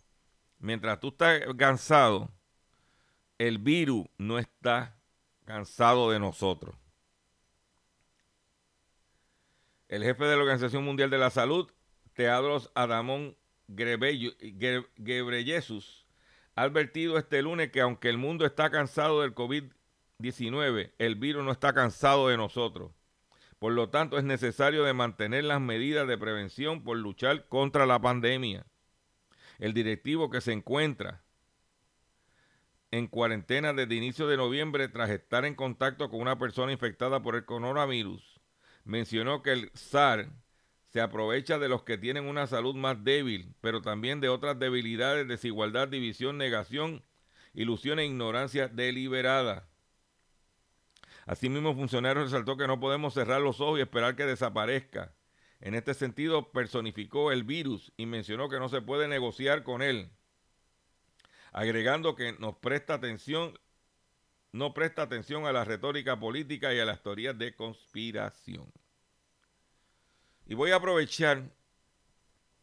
Mientras 0.59 1.01
tú 1.01 1.09
estás 1.09 1.41
cansado, 1.57 2.31
el 3.39 3.59
virus 3.59 4.05
no 4.19 4.39
está 4.39 4.95
cansado 5.47 6.11
de 6.11 6.19
nosotros. 6.19 6.77
El 9.89 10.03
jefe 10.03 10.25
de 10.25 10.37
la 10.37 10.43
Organización 10.43 10.85
Mundial 10.85 11.09
de 11.09 11.19
la 11.19 11.31
Salud, 11.31 11.71
Teadros 12.13 12.71
Adamón 12.75 13.37
Gebreyesus 13.68 16.04
ha 16.56 16.62
advertido 16.62 17.18
este 17.18 17.42
lunes 17.42 17.71
que 17.71 17.80
aunque 17.80 18.09
el 18.09 18.18
mundo 18.18 18.47
está 18.47 18.71
cansado 18.71 19.23
del 19.23 19.35
COVID-19, 19.35 20.92
el 20.99 21.14
virus 21.16 21.44
no 21.44 21.52
está 21.52 21.73
cansado 21.73 22.28
de 22.28 22.37
nosotros. 22.37 22.92
Por 23.59 23.73
lo 23.73 23.88
tanto, 23.88 24.18
es 24.18 24.25
necesario 24.25 24.85
de 24.85 24.92
mantener 24.92 25.44
las 25.44 25.61
medidas 25.61 26.06
de 26.06 26.18
prevención 26.18 26.85
por 26.85 26.99
luchar 26.99 27.49
contra 27.49 27.87
la 27.87 28.00
pandemia. 28.00 28.66
El 29.59 29.73
directivo 29.73 30.30
que 30.30 30.40
se 30.40 30.52
encuentra 30.52 31.23
en 32.90 33.06
cuarentena 33.06 33.73
desde 33.73 33.94
inicio 33.94 34.28
de 34.28 34.37
noviembre 34.37 34.88
tras 34.88 35.11
estar 35.11 35.44
en 35.44 35.54
contacto 35.54 36.11
con 36.11 36.21
una 36.21 36.38
persona 36.38 36.73
infectada 36.73 37.23
por 37.23 37.35
el 37.35 37.44
coronavirus 37.44 38.40
mencionó 38.85 39.42
que 39.42 39.52
el 39.52 39.71
SAR 39.75 40.30
se 40.95 41.01
aprovecha 41.01 41.59
de 41.59 41.69
los 41.69 41.83
que 41.83 41.99
tienen 41.99 42.25
una 42.25 42.47
salud 42.47 42.77
más 42.77 43.03
débil, 43.03 43.53
pero 43.61 43.83
también 43.83 44.21
de 44.21 44.29
otras 44.29 44.57
debilidades, 44.61 45.27
desigualdad, 45.27 45.89
división, 45.89 46.39
negación 46.39 47.03
ilusión 47.53 47.99
e 47.99 48.07
ignorancia 48.07 48.69
deliberada. 48.69 49.69
Asimismo, 51.27 51.75
funcionario 51.75 52.23
resaltó 52.23 52.57
que 52.57 52.69
no 52.69 52.79
podemos 52.79 53.13
cerrar 53.13 53.41
los 53.41 53.61
ojos 53.61 53.81
y 53.81 53.83
esperar 53.83 54.15
que 54.15 54.25
desaparezca. 54.25 55.13
En 55.61 55.75
este 55.75 55.95
sentido, 55.95 56.53
personificó 56.53 57.33
el 57.33 57.43
virus 57.43 57.93
y 57.97 58.07
mencionó 58.07 58.49
que 58.49 58.61
no 58.61 58.69
se 58.69 58.81
puede 58.81 59.09
negociar 59.09 59.65
con 59.65 59.83
él, 59.83 60.13
agregando 61.51 62.15
que 62.15 62.35
nos 62.35 62.55
presta 62.59 62.95
atención, 62.95 63.59
no 64.53 64.75
presta 64.75 65.03
atención 65.03 65.45
a 65.45 65.53
la 65.53 65.65
retórica 65.65 66.21
política 66.21 66.73
y 66.73 66.79
a 66.79 66.85
las 66.85 67.03
teorías 67.03 67.37
de 67.37 67.57
conspiración. 67.57 68.71
Y 70.47 70.55
voy 70.55 70.73
a 70.73 70.77
aprovechar 70.77 71.43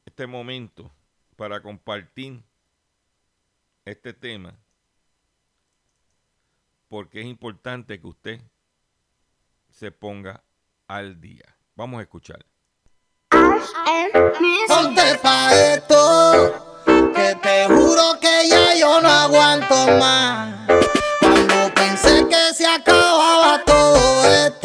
este 0.05 0.27
momento 0.27 0.91
para 1.35 1.61
compartir 1.61 2.43
este 3.85 4.13
tema 4.13 4.53
porque 6.91 7.21
es 7.21 7.25
importante 7.25 7.99
que 7.99 8.07
usted 8.07 8.41
se 9.69 9.91
ponga 9.91 10.43
al 10.87 11.21
día. 11.21 11.55
Vamos 11.75 11.99
a 11.99 12.01
escuchar. 12.01 12.45
Ponte 14.67 15.15
pa' 15.23 15.53
esto, 15.53 16.83
que 17.15 17.35
te 17.41 17.65
juro 17.67 18.19
que 18.19 18.49
ya 18.49 18.75
yo 18.75 19.01
no 19.01 19.07
aguanto 19.07 19.87
más. 19.97 20.67
Cuando 21.21 21.73
pensé 21.73 22.27
que 22.27 22.53
se 22.53 22.67
acababa 22.67 23.63
todo 23.63 24.25
esto, 24.45 24.60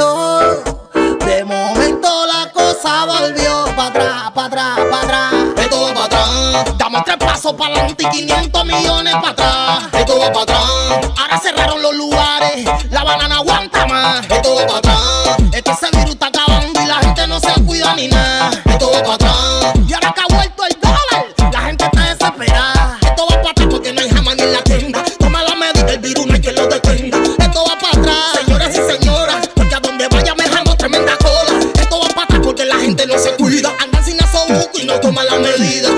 tres 7.07 7.17
pasos 7.19 7.53
para 7.53 7.73
adelante 7.73 8.05
y 8.05 8.11
500 8.27 8.65
millones 8.65 9.15
para 9.15 9.31
atrás. 9.31 9.79
Esto 9.93 10.19
va 10.19 10.33
para 10.33 10.43
atrás, 10.43 11.13
ahora 11.17 11.41
cerraron 11.41 11.81
los 11.81 11.95
lugares, 11.95 12.67
la 12.91 13.05
banana 13.05 13.37
aguanta 13.37 13.87
más. 13.87 14.27
Esto 14.29 14.57
va 14.57 14.67
para 14.67 14.79
atrás, 14.79 15.37
Es 15.53 15.63
que 15.63 15.97
virus 15.99 16.15
está 16.15 16.27
acabando 16.27 16.83
y 16.83 16.87
la 16.87 16.97
gente 16.97 17.27
no 17.29 17.39
se 17.39 17.53
cuida 17.65 17.95
ni 17.95 18.09
nada. 18.09 18.51
esto 18.65 18.91
va 18.91 19.03
para 19.03 19.15
atrás, 19.15 19.75
Y 19.89 19.93
ahora 19.95 20.13
que 20.13 20.21
ha 20.21 20.37
vuelto 20.37 20.65
el 20.67 20.81
dólar, 20.81 21.53
la 21.53 21.61
gente 21.61 21.85
está 21.85 22.01
desesperada. 22.03 22.99
esto 23.01 23.23
va 23.31 23.37
para 23.37 23.51
atrás 23.51 23.69
porque 23.71 23.93
no 23.93 24.01
hay 24.01 24.11
jamás 24.11 24.37
ni 24.37 24.47
la 24.47 24.63
tienda. 24.63 25.05
Toma 25.21 25.43
la 25.45 25.55
medida, 25.55 25.93
el 25.93 25.99
virus 26.01 26.27
no 26.27 26.35
hay 26.35 26.41
quien 26.41 26.55
lo 26.57 26.67
detenga. 26.67 27.19
Esto 27.39 27.65
va 27.69 27.79
para 27.79 27.99
atrás. 28.01 28.41
Señoras 28.45 28.71
y 28.75 28.93
señoras, 28.93 29.49
porque 29.55 29.75
a 29.77 29.81
donde 29.81 30.09
vaya 30.09 30.35
me 30.35 30.45
jalo 30.45 30.77
tremenda 30.77 31.17
cola. 31.19 31.61
Esto 31.81 32.01
va 32.01 32.09
para 32.09 32.25
atrás 32.25 32.41
porque 32.43 32.65
la 32.65 32.77
gente 32.77 33.07
no 33.07 33.17
se 33.17 33.31
cuida. 33.37 33.73
Andan 33.81 34.05
sin 34.05 34.21
asobuco 34.21 34.79
y 34.81 34.85
no 34.85 34.99
toma 34.99 35.23
la 35.23 35.39
medida. 35.39 35.89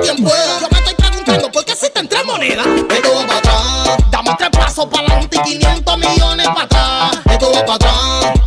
Pueda. 0.00 0.60
Yo 0.60 0.68
me 0.70 0.78
estoy 0.78 0.94
preguntando 0.94 1.50
por 1.50 1.64
qué 1.64 1.72
existen 1.72 2.08
tres 2.08 2.24
monedas. 2.24 2.66
Esto 2.66 3.14
va 3.14 3.26
para 3.26 3.38
atrás, 3.38 4.10
Damos 4.10 4.36
tres 4.36 4.50
pasos 4.50 4.86
para 4.86 5.06
adelante 5.08 5.38
y 5.44 5.58
500 5.58 5.98
millones 5.98 6.46
para 6.46 6.62
atrás. 6.62 7.18
esto 7.30 7.52
va 7.52 7.60
para 7.66 7.74
atrás, 7.74 8.37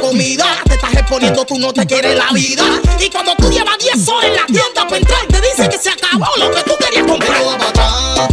comida. 0.00 0.44
Te 0.64 0.74
estás 0.74 0.94
exponiendo, 0.94 1.44
tú 1.44 1.58
no 1.58 1.72
te 1.72 1.86
quieres 1.86 2.16
la 2.16 2.30
vida. 2.32 2.64
Y 2.98 3.08
cuando 3.10 3.34
tú 3.36 3.50
llevas 3.50 3.78
10 3.78 4.08
horas 4.08 4.24
en 4.24 4.36
la 4.36 4.46
tienda 4.46 4.84
para 4.84 4.96
entrar, 4.96 5.26
te 5.26 5.40
dice 5.40 5.68
que 5.68 5.78
se 5.78 5.90
acabó 5.90 6.26
lo 6.38 6.50
que 6.50 6.62
tú 6.62 6.72
querías 6.78 7.06
comprar. 7.06 7.42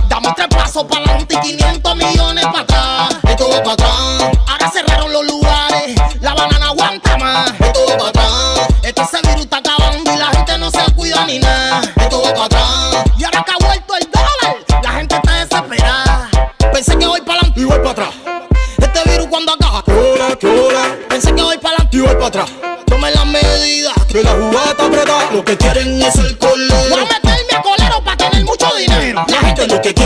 Damos 0.10 0.36
tres 0.36 0.48
pasos 0.50 0.84
para 0.86 1.06
adelante 1.06 1.36
y 1.36 1.48
500 1.58 1.85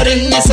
gente 0.10 0.30
lo 0.30 0.49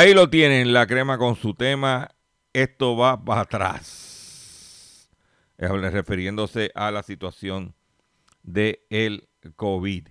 Ahí 0.00 0.14
lo 0.14 0.30
tienen, 0.30 0.72
la 0.72 0.86
crema 0.86 1.18
con 1.18 1.36
su 1.36 1.52
tema. 1.52 2.08
Esto 2.54 2.96
va 2.96 3.22
para 3.22 3.42
atrás. 3.42 5.10
Refiriéndose 5.58 6.72
a 6.74 6.90
la 6.90 7.02
situación 7.02 7.74
del 8.42 8.80
el 8.88 9.28
COVID. 9.56 10.08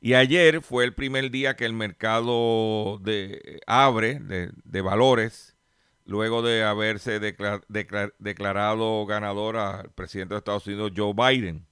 Y 0.00 0.14
ayer 0.14 0.62
fue 0.62 0.82
el 0.82 0.94
primer 0.94 1.30
día 1.30 1.54
que 1.54 1.64
el 1.64 1.74
mercado 1.74 2.98
de, 3.02 3.60
abre 3.68 4.18
de, 4.18 4.80
valores, 4.80 5.56
luego 6.04 6.42
de 6.42 6.64
haberse 6.64 7.20
decla- 7.20 7.62
decla- 7.68 8.12
declarado 8.18 9.06
ganador 9.06 9.58
al 9.58 9.92
presidente 9.92 10.34
de 10.34 10.38
Estados 10.38 10.66
Unidos, 10.66 10.90
Joe 10.96 11.14
Biden. 11.14 11.68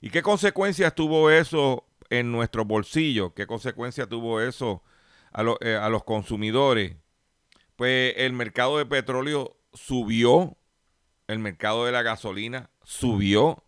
¿Y 0.00 0.10
qué 0.10 0.22
consecuencias 0.22 0.94
tuvo 0.94 1.28
eso 1.28 1.88
en 2.08 2.30
nuestro 2.30 2.64
bolsillo? 2.64 3.34
¿Qué 3.34 3.48
consecuencias 3.48 4.08
tuvo 4.08 4.40
eso 4.40 4.84
a, 5.34 5.44
eh, 5.60 5.76
a 5.76 5.88
los 5.90 6.04
consumidores? 6.04 6.96
Pues 7.76 8.14
el 8.18 8.32
mercado 8.32 8.78
de 8.78 8.86
petróleo 8.86 9.56
subió, 9.74 10.56
el 11.26 11.38
mercado 11.40 11.84
de 11.86 11.92
la 11.92 12.02
gasolina 12.02 12.70
subió, 12.84 13.64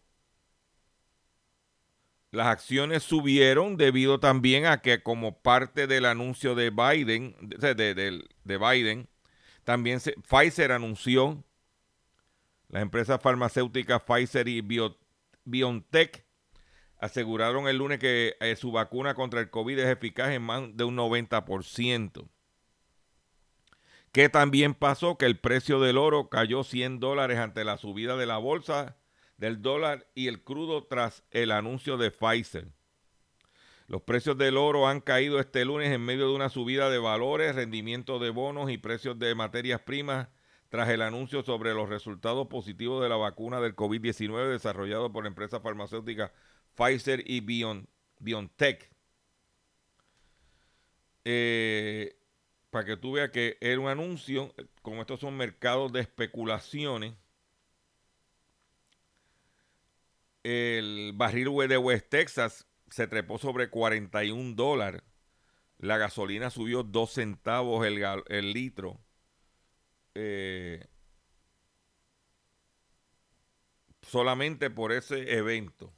las 2.30 2.48
acciones 2.48 3.02
subieron 3.02 3.76
debido 3.76 4.20
también 4.20 4.66
a 4.66 4.82
que 4.82 5.02
como 5.02 5.40
parte 5.40 5.86
del 5.86 6.04
anuncio 6.04 6.54
de 6.54 6.70
Biden, 6.70 7.34
de, 7.40 7.74
de- 7.74 7.94
de- 7.94 8.24
de 8.44 8.58
Biden, 8.58 9.08
también 9.64 10.00
Pfizer 10.28 10.72
anunció, 10.72 11.44
las 12.68 12.82
empresas 12.82 13.20
farmacéuticas 13.22 14.02
Pfizer 14.02 14.48
y 14.48 14.60
Bio- 14.60 14.98
BioNTech 15.44 16.25
aseguraron 16.98 17.68
el 17.68 17.78
lunes 17.78 17.98
que 17.98 18.36
eh, 18.40 18.56
su 18.56 18.72
vacuna 18.72 19.14
contra 19.14 19.40
el 19.40 19.50
COVID 19.50 19.78
es 19.78 19.88
eficaz 19.88 20.30
en 20.30 20.42
más 20.42 20.62
de 20.76 20.84
un 20.84 20.96
90%. 20.96 22.28
¿Qué 24.12 24.28
también 24.28 24.74
pasó? 24.74 25.18
Que 25.18 25.26
el 25.26 25.38
precio 25.38 25.78
del 25.80 25.98
oro 25.98 26.30
cayó 26.30 26.64
100 26.64 27.00
dólares 27.00 27.38
ante 27.38 27.64
la 27.64 27.76
subida 27.76 28.16
de 28.16 28.26
la 28.26 28.38
bolsa 28.38 28.96
del 29.36 29.60
dólar 29.60 30.06
y 30.14 30.28
el 30.28 30.42
crudo 30.42 30.86
tras 30.86 31.22
el 31.30 31.50
anuncio 31.50 31.98
de 31.98 32.10
Pfizer. 32.10 32.68
Los 33.88 34.02
precios 34.02 34.36
del 34.36 34.56
oro 34.56 34.88
han 34.88 35.00
caído 35.00 35.38
este 35.38 35.64
lunes 35.64 35.92
en 35.92 36.00
medio 36.00 36.28
de 36.28 36.34
una 36.34 36.48
subida 36.48 36.90
de 36.90 36.98
valores, 36.98 37.54
rendimiento 37.54 38.18
de 38.18 38.30
bonos 38.30 38.70
y 38.70 38.78
precios 38.78 39.18
de 39.18 39.34
materias 39.34 39.80
primas 39.82 40.28
tras 40.68 40.88
el 40.88 41.02
anuncio 41.02 41.42
sobre 41.42 41.74
los 41.74 41.88
resultados 41.88 42.48
positivos 42.48 43.02
de 43.02 43.08
la 43.08 43.16
vacuna 43.16 43.60
del 43.60 43.76
COVID-19 43.76 44.48
desarrollado 44.48 45.12
por 45.12 45.24
la 45.24 45.28
empresa 45.28 45.60
farmacéutica 45.60 46.32
Pfizer 46.76 47.22
y 47.26 47.40
Bion- 47.40 47.88
BioNTech. 48.20 48.90
Eh, 51.24 52.16
para 52.70 52.84
que 52.84 52.96
tú 52.96 53.12
veas 53.12 53.30
que 53.30 53.56
era 53.60 53.80
un 53.80 53.88
anuncio, 53.88 54.54
como 54.82 55.00
estos 55.00 55.20
son 55.20 55.36
mercados 55.36 55.92
de 55.92 56.00
especulaciones, 56.00 57.14
el 60.44 61.12
barril 61.14 61.48
de 61.68 61.76
West 61.78 62.08
Texas 62.08 62.66
se 62.88 63.08
trepó 63.08 63.38
sobre 63.38 63.68
41 63.70 64.54
dólares. 64.54 65.02
La 65.78 65.98
gasolina 65.98 66.50
subió 66.50 66.82
2 66.84 67.12
centavos 67.12 67.84
el, 67.86 68.52
litro. 68.52 69.00
Eh, 70.14 70.86
solamente 74.02 74.70
por 74.70 74.92
ese 74.92 75.36
evento. 75.36 75.92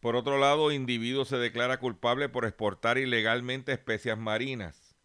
Por 0.00 0.16
otro 0.16 0.38
lado, 0.38 0.72
individuo 0.72 1.24
se 1.24 1.36
declara 1.36 1.78
culpable 1.78 2.28
por 2.28 2.44
exportar 2.44 2.98
ilegalmente 2.98 3.72
especias 3.72 4.18
marinas. 4.18 4.96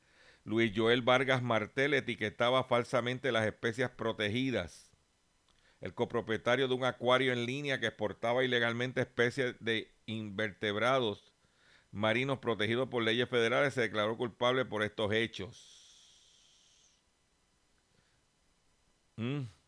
Luis 0.43 0.71
Joel 0.75 1.01
Vargas 1.01 1.41
Martel 1.41 1.93
etiquetaba 1.93 2.63
falsamente 2.63 3.31
las 3.31 3.45
especias 3.45 3.91
protegidas. 3.91 4.91
El 5.79 5.93
copropietario 5.93 6.67
de 6.67 6.73
un 6.73 6.83
acuario 6.83 7.31
en 7.31 7.45
línea 7.45 7.79
que 7.79 7.87
exportaba 7.87 8.43
ilegalmente 8.43 9.01
especies 9.01 9.55
de 9.59 9.93
invertebrados 10.05 11.29
marinos 11.91 12.39
protegidos 12.39 12.89
por 12.89 13.03
leyes 13.03 13.29
federales 13.29 13.73
se 13.73 13.81
declaró 13.81 14.17
culpable 14.17 14.65
por 14.65 14.83
estos 14.83 15.11
hechos. 15.11 15.75
Mm. 19.17 19.58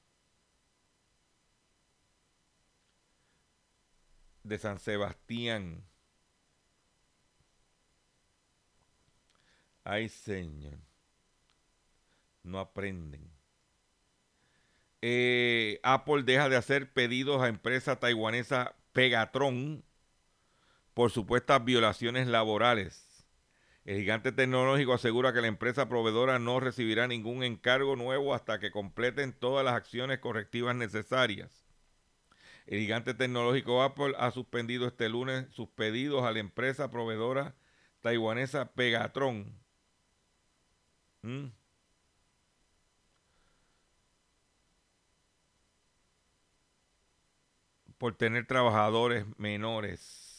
De 4.44 4.58
San 4.58 4.80
Sebastián. 4.80 5.84
Ay, 9.84 10.10
Señor. 10.10 10.78
No 12.44 12.60
aprenden. 12.60 13.30
Eh, 15.02 15.80
Apple 15.84 16.24
deja 16.24 16.48
de 16.50 16.56
hacer 16.56 16.94
pedidos 16.94 17.42
a 17.42 17.48
empresa 17.48 18.00
taiwanesa 18.00 18.76
Pegatron 18.94 19.84
por 20.94 21.12
supuestas 21.12 21.64
violaciones 21.64 22.28
laborales. 22.28 23.26
El 23.86 23.98
gigante 23.98 24.32
tecnológico 24.32 24.94
asegura 24.94 25.34
que 25.34 25.42
la 25.42 25.48
empresa 25.48 25.90
proveedora 25.90 26.38
no 26.38 26.60
recibirá 26.60 27.08
ningún 27.08 27.44
encargo 27.44 27.96
nuevo 27.96 28.36
hasta 28.36 28.60
que 28.60 28.70
completen 28.70 29.34
todas 29.34 29.66
las 29.66 29.74
acciones 29.74 30.20
correctivas 30.20 30.76
necesarias. 30.76 31.61
El 32.68 32.80
gigante 32.80 33.14
tecnológico 33.14 33.82
Apple 33.84 34.14
ha 34.18 34.32
suspendido 34.32 34.88
este 34.88 35.10
lunes 35.10 35.48
sus 35.52 35.70
pedidos 35.70 36.24
a 36.24 36.32
la 36.32 36.40
empresa 36.40 36.90
proveedora 36.92 37.56
taiwanesa 38.02 38.72
Pegatron. 38.74 39.60
¿Mm? 41.24 41.48
Por 47.98 48.16
tener 48.18 48.48
trabajadores 48.48 49.26
menores. 49.38 50.32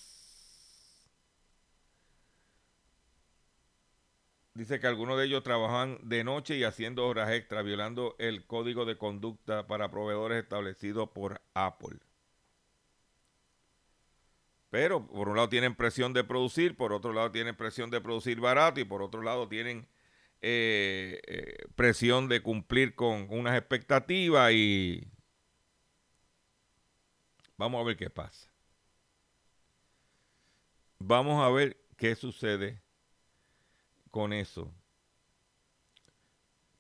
Dice 4.54 4.80
que 4.80 4.86
algunos 4.86 5.18
de 5.18 5.24
ellos 5.24 5.42
trabajan 5.42 5.98
de 6.02 6.24
noche 6.24 6.56
y 6.56 6.64
haciendo 6.64 7.06
horas 7.06 7.30
extra, 7.30 7.62
violando 7.62 8.16
el 8.18 8.46
código 8.46 8.84
de 8.84 8.98
conducta 8.98 9.66
para 9.66 9.90
proveedores 9.90 10.42
establecido 10.42 11.12
por 11.12 11.40
Apple. 11.54 11.98
Pero 14.72 15.06
por 15.06 15.28
un 15.28 15.36
lado 15.36 15.50
tienen 15.50 15.74
presión 15.74 16.14
de 16.14 16.24
producir, 16.24 16.78
por 16.78 16.94
otro 16.94 17.12
lado 17.12 17.30
tienen 17.30 17.54
presión 17.54 17.90
de 17.90 18.00
producir 18.00 18.40
barato 18.40 18.80
y 18.80 18.84
por 18.84 19.02
otro 19.02 19.20
lado 19.20 19.46
tienen 19.46 19.86
eh, 20.40 21.20
eh, 21.26 21.66
presión 21.74 22.26
de 22.26 22.40
cumplir 22.40 22.94
con 22.94 23.26
unas 23.28 23.54
expectativas 23.58 24.50
y 24.54 25.12
vamos 27.58 27.82
a 27.82 27.84
ver 27.84 27.98
qué 27.98 28.08
pasa. 28.08 28.50
Vamos 30.98 31.44
a 31.44 31.50
ver 31.50 31.76
qué 31.98 32.14
sucede 32.14 32.80
con 34.10 34.32
eso. 34.32 34.72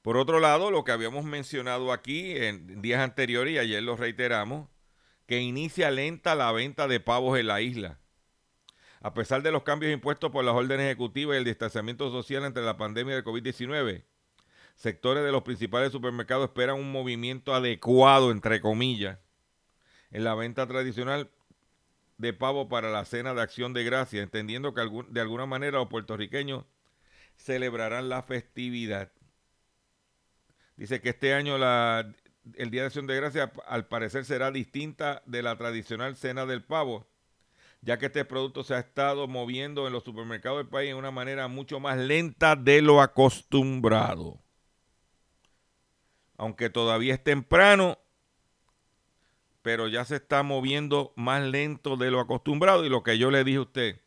Por 0.00 0.16
otro 0.16 0.40
lado, 0.40 0.70
lo 0.70 0.82
que 0.82 0.92
habíamos 0.92 1.26
mencionado 1.26 1.92
aquí 1.92 2.38
en 2.38 2.80
días 2.80 3.02
anteriores 3.02 3.52
y 3.52 3.58
ayer 3.58 3.82
lo 3.82 3.96
reiteramos, 3.96 4.71
que 5.32 5.40
inicia 5.40 5.90
lenta 5.90 6.34
la 6.34 6.52
venta 6.52 6.86
de 6.86 7.00
pavos 7.00 7.38
en 7.38 7.46
la 7.46 7.62
isla. 7.62 7.98
A 9.00 9.14
pesar 9.14 9.42
de 9.42 9.50
los 9.50 9.62
cambios 9.62 9.90
impuestos 9.90 10.30
por 10.30 10.44
las 10.44 10.54
órdenes 10.54 10.84
ejecutivas 10.84 11.34
y 11.34 11.38
el 11.38 11.44
distanciamiento 11.46 12.10
social 12.10 12.44
entre 12.44 12.62
la 12.62 12.76
pandemia 12.76 13.14
de 13.14 13.24
COVID-19, 13.24 14.04
sectores 14.74 15.24
de 15.24 15.32
los 15.32 15.42
principales 15.42 15.90
supermercados 15.90 16.50
esperan 16.50 16.76
un 16.76 16.92
movimiento 16.92 17.54
adecuado, 17.54 18.30
entre 18.30 18.60
comillas, 18.60 19.20
en 20.10 20.22
la 20.22 20.34
venta 20.34 20.66
tradicional 20.66 21.30
de 22.18 22.34
pavo 22.34 22.68
para 22.68 22.90
la 22.90 23.06
cena 23.06 23.32
de 23.32 23.40
acción 23.40 23.72
de 23.72 23.84
gracia, 23.84 24.22
entendiendo 24.22 24.74
que 24.74 24.82
de 25.08 25.20
alguna 25.22 25.46
manera 25.46 25.78
los 25.78 25.88
puertorriqueños 25.88 26.66
celebrarán 27.36 28.10
la 28.10 28.22
festividad. 28.22 29.10
Dice 30.76 31.00
que 31.00 31.08
este 31.08 31.32
año 31.32 31.56
la 31.56 32.12
el 32.54 32.70
Día 32.70 32.82
de 32.82 32.86
Acción 32.86 33.06
de 33.06 33.16
Gracia 33.16 33.52
al 33.66 33.86
parecer 33.86 34.24
será 34.24 34.50
distinta 34.50 35.22
de 35.26 35.42
la 35.42 35.56
tradicional 35.56 36.16
cena 36.16 36.46
del 36.46 36.62
pavo, 36.62 37.06
ya 37.80 37.98
que 37.98 38.06
este 38.06 38.24
producto 38.24 38.64
se 38.64 38.74
ha 38.74 38.78
estado 38.78 39.26
moviendo 39.28 39.86
en 39.86 39.92
los 39.92 40.04
supermercados 40.04 40.58
del 40.58 40.68
país 40.68 40.90
de 40.90 40.94
una 40.94 41.10
manera 41.10 41.48
mucho 41.48 41.80
más 41.80 41.98
lenta 41.98 42.56
de 42.56 42.82
lo 42.82 43.00
acostumbrado. 43.00 44.40
Aunque 46.36 46.70
todavía 46.70 47.14
es 47.14 47.22
temprano, 47.22 47.98
pero 49.62 49.86
ya 49.88 50.04
se 50.04 50.16
está 50.16 50.42
moviendo 50.42 51.12
más 51.16 51.42
lento 51.42 51.96
de 51.96 52.10
lo 52.10 52.20
acostumbrado 52.20 52.84
y 52.84 52.88
lo 52.88 53.02
que 53.02 53.18
yo 53.18 53.30
le 53.30 53.44
dije 53.44 53.58
a 53.58 53.62
usted 53.62 54.00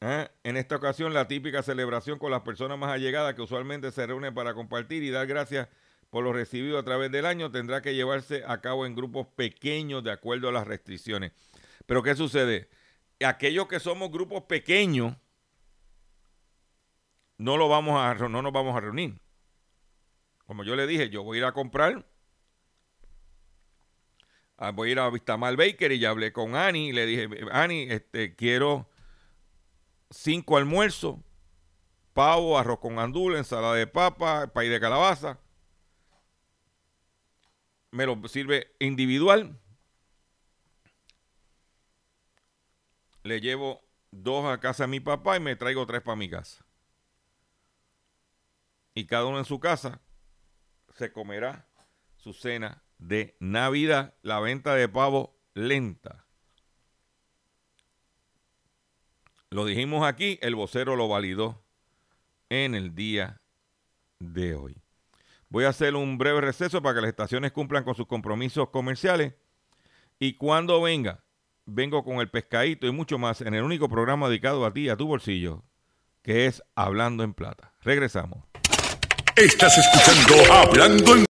¿Eh? 0.00 0.28
En 0.44 0.56
esta 0.56 0.76
ocasión, 0.76 1.12
la 1.12 1.28
típica 1.28 1.62
celebración 1.62 2.18
con 2.18 2.30
las 2.30 2.40
personas 2.40 2.78
más 2.78 2.90
allegadas 2.90 3.34
que 3.34 3.42
usualmente 3.42 3.90
se 3.90 4.06
reúnen 4.06 4.32
para 4.32 4.54
compartir 4.54 5.02
y 5.02 5.10
dar 5.10 5.26
gracias 5.26 5.68
por 6.08 6.24
lo 6.24 6.32
recibido 6.32 6.78
a 6.78 6.82
través 6.82 7.12
del 7.12 7.26
año 7.26 7.50
tendrá 7.50 7.82
que 7.82 7.94
llevarse 7.94 8.42
a 8.46 8.60
cabo 8.60 8.84
en 8.86 8.96
grupos 8.96 9.28
pequeños 9.28 10.02
de 10.02 10.10
acuerdo 10.10 10.48
a 10.48 10.52
las 10.52 10.66
restricciones. 10.66 11.32
Pero 11.86 12.02
¿qué 12.02 12.14
sucede? 12.14 12.68
Aquellos 13.24 13.68
que 13.68 13.78
somos 13.78 14.10
grupos 14.10 14.44
pequeños, 14.44 15.14
no, 17.36 17.56
lo 17.56 17.68
vamos 17.68 18.00
a, 18.00 18.14
no 18.28 18.42
nos 18.42 18.52
vamos 18.52 18.74
a 18.76 18.80
reunir. 18.80 19.20
Como 20.46 20.64
yo 20.64 20.74
le 20.74 20.86
dije, 20.86 21.10
yo 21.10 21.22
voy 21.22 21.36
a 21.36 21.40
ir 21.40 21.44
a 21.44 21.52
comprar, 21.52 22.06
ah, 24.56 24.72
voy 24.72 24.88
a 24.88 24.92
ir 24.92 24.98
a 24.98 25.10
Vistamar 25.10 25.56
Baker 25.56 25.92
y 25.92 25.98
ya 25.98 26.10
hablé 26.10 26.32
con 26.32 26.56
Ani 26.56 26.88
y 26.88 26.92
le 26.92 27.06
dije, 27.06 27.28
Ani, 27.52 27.82
este, 27.82 28.34
quiero 28.34 28.88
cinco 30.10 30.56
almuerzos, 30.56 31.16
pavo, 32.12 32.58
arroz 32.58 32.80
con 32.80 32.98
andula, 32.98 33.38
ensalada 33.38 33.74
de 33.74 33.86
papa, 33.86 34.48
país 34.52 34.70
de 34.70 34.80
calabaza. 34.80 35.38
Me 37.90 38.06
lo 38.06 38.28
sirve 38.28 38.74
individual. 38.78 39.58
Le 43.22 43.40
llevo 43.40 43.82
dos 44.10 44.46
a 44.46 44.58
casa 44.60 44.84
a 44.84 44.86
mi 44.86 45.00
papá 45.00 45.36
y 45.36 45.40
me 45.40 45.56
traigo 45.56 45.86
tres 45.86 46.02
para 46.02 46.16
mi 46.16 46.28
casa. 46.28 46.64
Y 48.94 49.06
cada 49.06 49.26
uno 49.26 49.38
en 49.38 49.44
su 49.44 49.60
casa 49.60 50.00
se 50.94 51.12
comerá 51.12 51.68
su 52.16 52.32
cena 52.32 52.82
de 52.98 53.36
Navidad, 53.40 54.14
la 54.22 54.40
venta 54.40 54.74
de 54.74 54.88
pavo 54.88 55.38
lenta. 55.54 56.26
Lo 59.52 59.64
dijimos 59.64 60.06
aquí, 60.06 60.38
el 60.42 60.54
vocero 60.54 60.94
lo 60.94 61.08
validó 61.08 61.60
en 62.50 62.76
el 62.76 62.94
día 62.94 63.40
de 64.20 64.54
hoy. 64.54 64.76
Voy 65.48 65.64
a 65.64 65.70
hacer 65.70 65.96
un 65.96 66.18
breve 66.18 66.40
receso 66.40 66.80
para 66.80 66.94
que 66.94 67.00
las 67.00 67.08
estaciones 67.08 67.50
cumplan 67.50 67.82
con 67.82 67.96
sus 67.96 68.06
compromisos 68.06 68.68
comerciales. 68.68 69.34
Y 70.20 70.34
cuando 70.34 70.80
venga, 70.80 71.24
vengo 71.66 72.04
con 72.04 72.20
el 72.20 72.30
pescadito 72.30 72.86
y 72.86 72.92
mucho 72.92 73.18
más 73.18 73.40
en 73.40 73.54
el 73.54 73.64
único 73.64 73.88
programa 73.88 74.28
dedicado 74.28 74.64
a 74.64 74.72
ti, 74.72 74.88
a 74.88 74.96
tu 74.96 75.08
bolsillo, 75.08 75.64
que 76.22 76.46
es 76.46 76.62
Hablando 76.76 77.24
en 77.24 77.34
Plata. 77.34 77.72
Regresamos. 77.80 78.44
Estás 79.34 79.76
escuchando 79.76 80.52
Hablando 80.52 81.16
en 81.16 81.26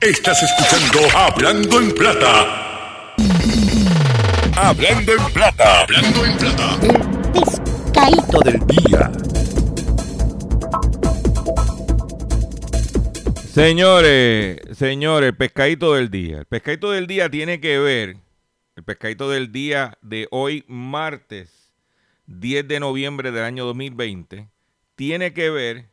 Estás 0.00 0.40
escuchando 0.40 1.18
Hablando 1.18 1.80
en 1.80 1.94
Plata. 1.96 2.69
Hablando 4.62 5.12
en 5.12 5.32
plata. 5.32 5.80
Hablando 5.80 6.26
en 6.26 6.36
plata. 6.36 6.78
El 6.82 7.32
pescadito 7.32 8.40
del 8.40 8.66
día. 8.66 9.10
Señores, 13.46 14.60
señores, 14.76 15.28
el 15.28 15.36
pescadito 15.36 15.94
del 15.94 16.10
día. 16.10 16.40
El 16.40 16.44
pescadito 16.44 16.90
del 16.90 17.06
día 17.06 17.30
tiene 17.30 17.58
que 17.58 17.78
ver, 17.78 18.18
el 18.76 18.84
pescadito 18.84 19.30
del 19.30 19.50
día 19.50 19.96
de 20.02 20.28
hoy, 20.30 20.62
martes 20.68 21.72
10 22.26 22.68
de 22.68 22.80
noviembre 22.80 23.32
del 23.32 23.44
año 23.44 23.64
2020, 23.64 24.50
tiene 24.94 25.32
que 25.32 25.48
ver 25.48 25.88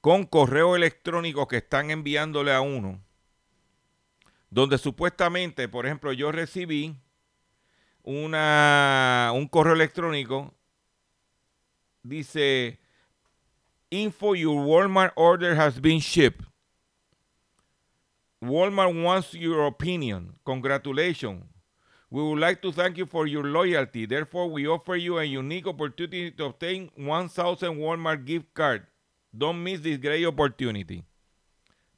con 0.00 0.24
correo 0.24 0.74
electrónico 0.74 1.46
que 1.46 1.58
están 1.58 1.92
enviándole 1.92 2.52
a 2.52 2.60
uno, 2.60 3.00
donde 4.50 4.78
supuestamente, 4.78 5.68
por 5.68 5.86
ejemplo, 5.86 6.12
yo 6.12 6.32
recibí 6.32 6.96
una, 8.04 9.32
un 9.34 9.48
correo 9.48 9.74
electrónico, 9.74 10.52
dice, 12.02 12.78
info 13.90 14.34
your 14.34 14.64
Walmart 14.64 15.12
order 15.16 15.54
has 15.54 15.80
been 15.80 16.00
shipped. 16.00 16.44
Walmart 18.42 19.02
wants 19.02 19.32
your 19.34 19.66
opinion. 19.66 20.34
Congratulations. 20.44 21.44
We 22.10 22.22
would 22.22 22.38
like 22.38 22.60
to 22.62 22.70
thank 22.70 22.98
you 22.98 23.06
for 23.06 23.26
your 23.26 23.44
loyalty. 23.44 24.06
Therefore, 24.06 24.48
we 24.48 24.68
offer 24.68 24.94
you 24.94 25.18
a 25.18 25.24
unique 25.24 25.66
opportunity 25.66 26.30
to 26.32 26.44
obtain 26.44 26.90
1000 26.94 27.76
Walmart 27.76 28.24
gift 28.24 28.52
card. 28.54 28.86
Don't 29.36 29.64
miss 29.64 29.80
this 29.80 29.98
great 29.98 30.24
opportunity. 30.24 31.02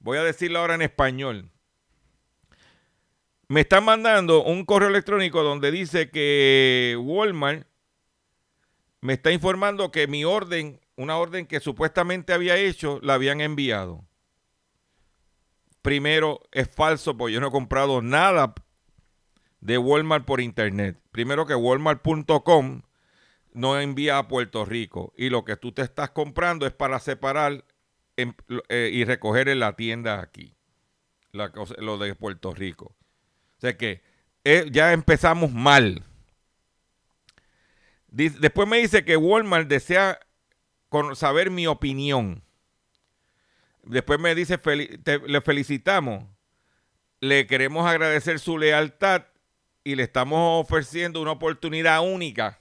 Voy 0.00 0.16
a 0.16 0.22
decirlo 0.22 0.60
ahora 0.60 0.74
en 0.74 0.82
español. 0.82 1.50
Me 3.48 3.60
están 3.60 3.84
mandando 3.84 4.42
un 4.42 4.64
correo 4.64 4.88
electrónico 4.88 5.44
donde 5.44 5.70
dice 5.70 6.10
que 6.10 6.96
Walmart 7.00 7.66
me 9.00 9.12
está 9.12 9.30
informando 9.30 9.92
que 9.92 10.08
mi 10.08 10.24
orden, 10.24 10.80
una 10.96 11.16
orden 11.16 11.46
que 11.46 11.60
supuestamente 11.60 12.32
había 12.32 12.56
hecho, 12.56 12.98
la 13.02 13.14
habían 13.14 13.40
enviado. 13.40 14.04
Primero, 15.80 16.40
es 16.50 16.68
falso 16.68 17.16
porque 17.16 17.34
yo 17.34 17.40
no 17.40 17.48
he 17.48 17.52
comprado 17.52 18.02
nada 18.02 18.52
de 19.60 19.78
Walmart 19.78 20.24
por 20.24 20.40
internet. 20.40 20.98
Primero 21.12 21.46
que 21.46 21.54
walmart.com 21.54 22.82
no 23.52 23.80
envía 23.80 24.18
a 24.18 24.26
Puerto 24.26 24.64
Rico 24.64 25.12
y 25.16 25.30
lo 25.30 25.44
que 25.44 25.56
tú 25.56 25.70
te 25.70 25.82
estás 25.82 26.10
comprando 26.10 26.66
es 26.66 26.72
para 26.72 26.98
separar 26.98 27.64
eh, 28.16 28.90
y 28.92 29.04
recoger 29.04 29.48
en 29.48 29.60
la 29.60 29.76
tienda 29.76 30.20
aquí, 30.20 30.56
lo 31.30 31.98
de 31.98 32.14
Puerto 32.16 32.52
Rico. 32.52 32.96
O 33.56 33.60
sea 33.60 33.76
que 33.76 34.02
eh, 34.44 34.68
ya 34.70 34.92
empezamos 34.92 35.52
mal. 35.52 36.04
después 38.08 38.68
me 38.68 38.78
dice 38.78 39.04
que 39.04 39.16
Walmart 39.16 39.68
desea 39.68 40.20
saber 41.14 41.50
mi 41.50 41.66
opinión. 41.66 42.42
Después 43.82 44.18
me 44.18 44.34
dice, 44.34 44.60
le 45.26 45.40
felicitamos, 45.40 46.24
le 47.20 47.46
queremos 47.46 47.86
agradecer 47.86 48.40
su 48.40 48.58
lealtad 48.58 49.26
y 49.84 49.94
le 49.94 50.02
estamos 50.02 50.64
ofreciendo 50.64 51.22
una 51.22 51.32
oportunidad 51.32 52.02
única 52.02 52.60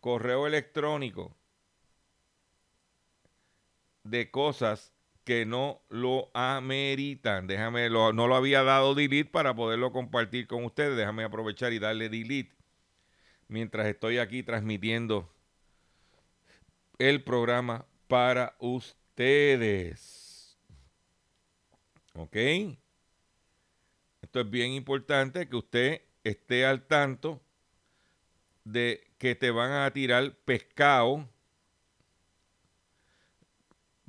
correo 0.00 0.46
electrónico 0.46 1.36
de 4.02 4.30
cosas 4.30 4.92
que 5.24 5.46
no 5.46 5.82
lo 5.88 6.30
ameritan. 6.34 7.46
Déjame, 7.46 7.90
no 7.90 8.12
lo 8.12 8.34
había 8.34 8.62
dado 8.62 8.94
delete 8.94 9.30
para 9.30 9.54
poderlo 9.54 9.92
compartir 9.92 10.46
con 10.46 10.64
ustedes. 10.64 10.96
Déjame 10.96 11.24
aprovechar 11.24 11.72
y 11.72 11.78
darle 11.78 12.08
delete 12.08 12.54
mientras 13.50 13.86
estoy 13.86 14.18
aquí 14.18 14.42
transmitiendo 14.42 15.28
el 16.98 17.22
programa 17.22 17.86
para 18.08 18.56
ustedes. 18.58 20.19
¿Ok? 22.14 22.36
Esto 24.22 24.40
es 24.40 24.50
bien 24.50 24.72
importante 24.72 25.48
que 25.48 25.56
usted 25.56 26.02
esté 26.24 26.66
al 26.66 26.86
tanto 26.86 27.40
de 28.64 29.06
que 29.18 29.34
te 29.34 29.50
van 29.50 29.72
a 29.72 29.90
tirar 29.92 30.34
pescado 30.44 31.28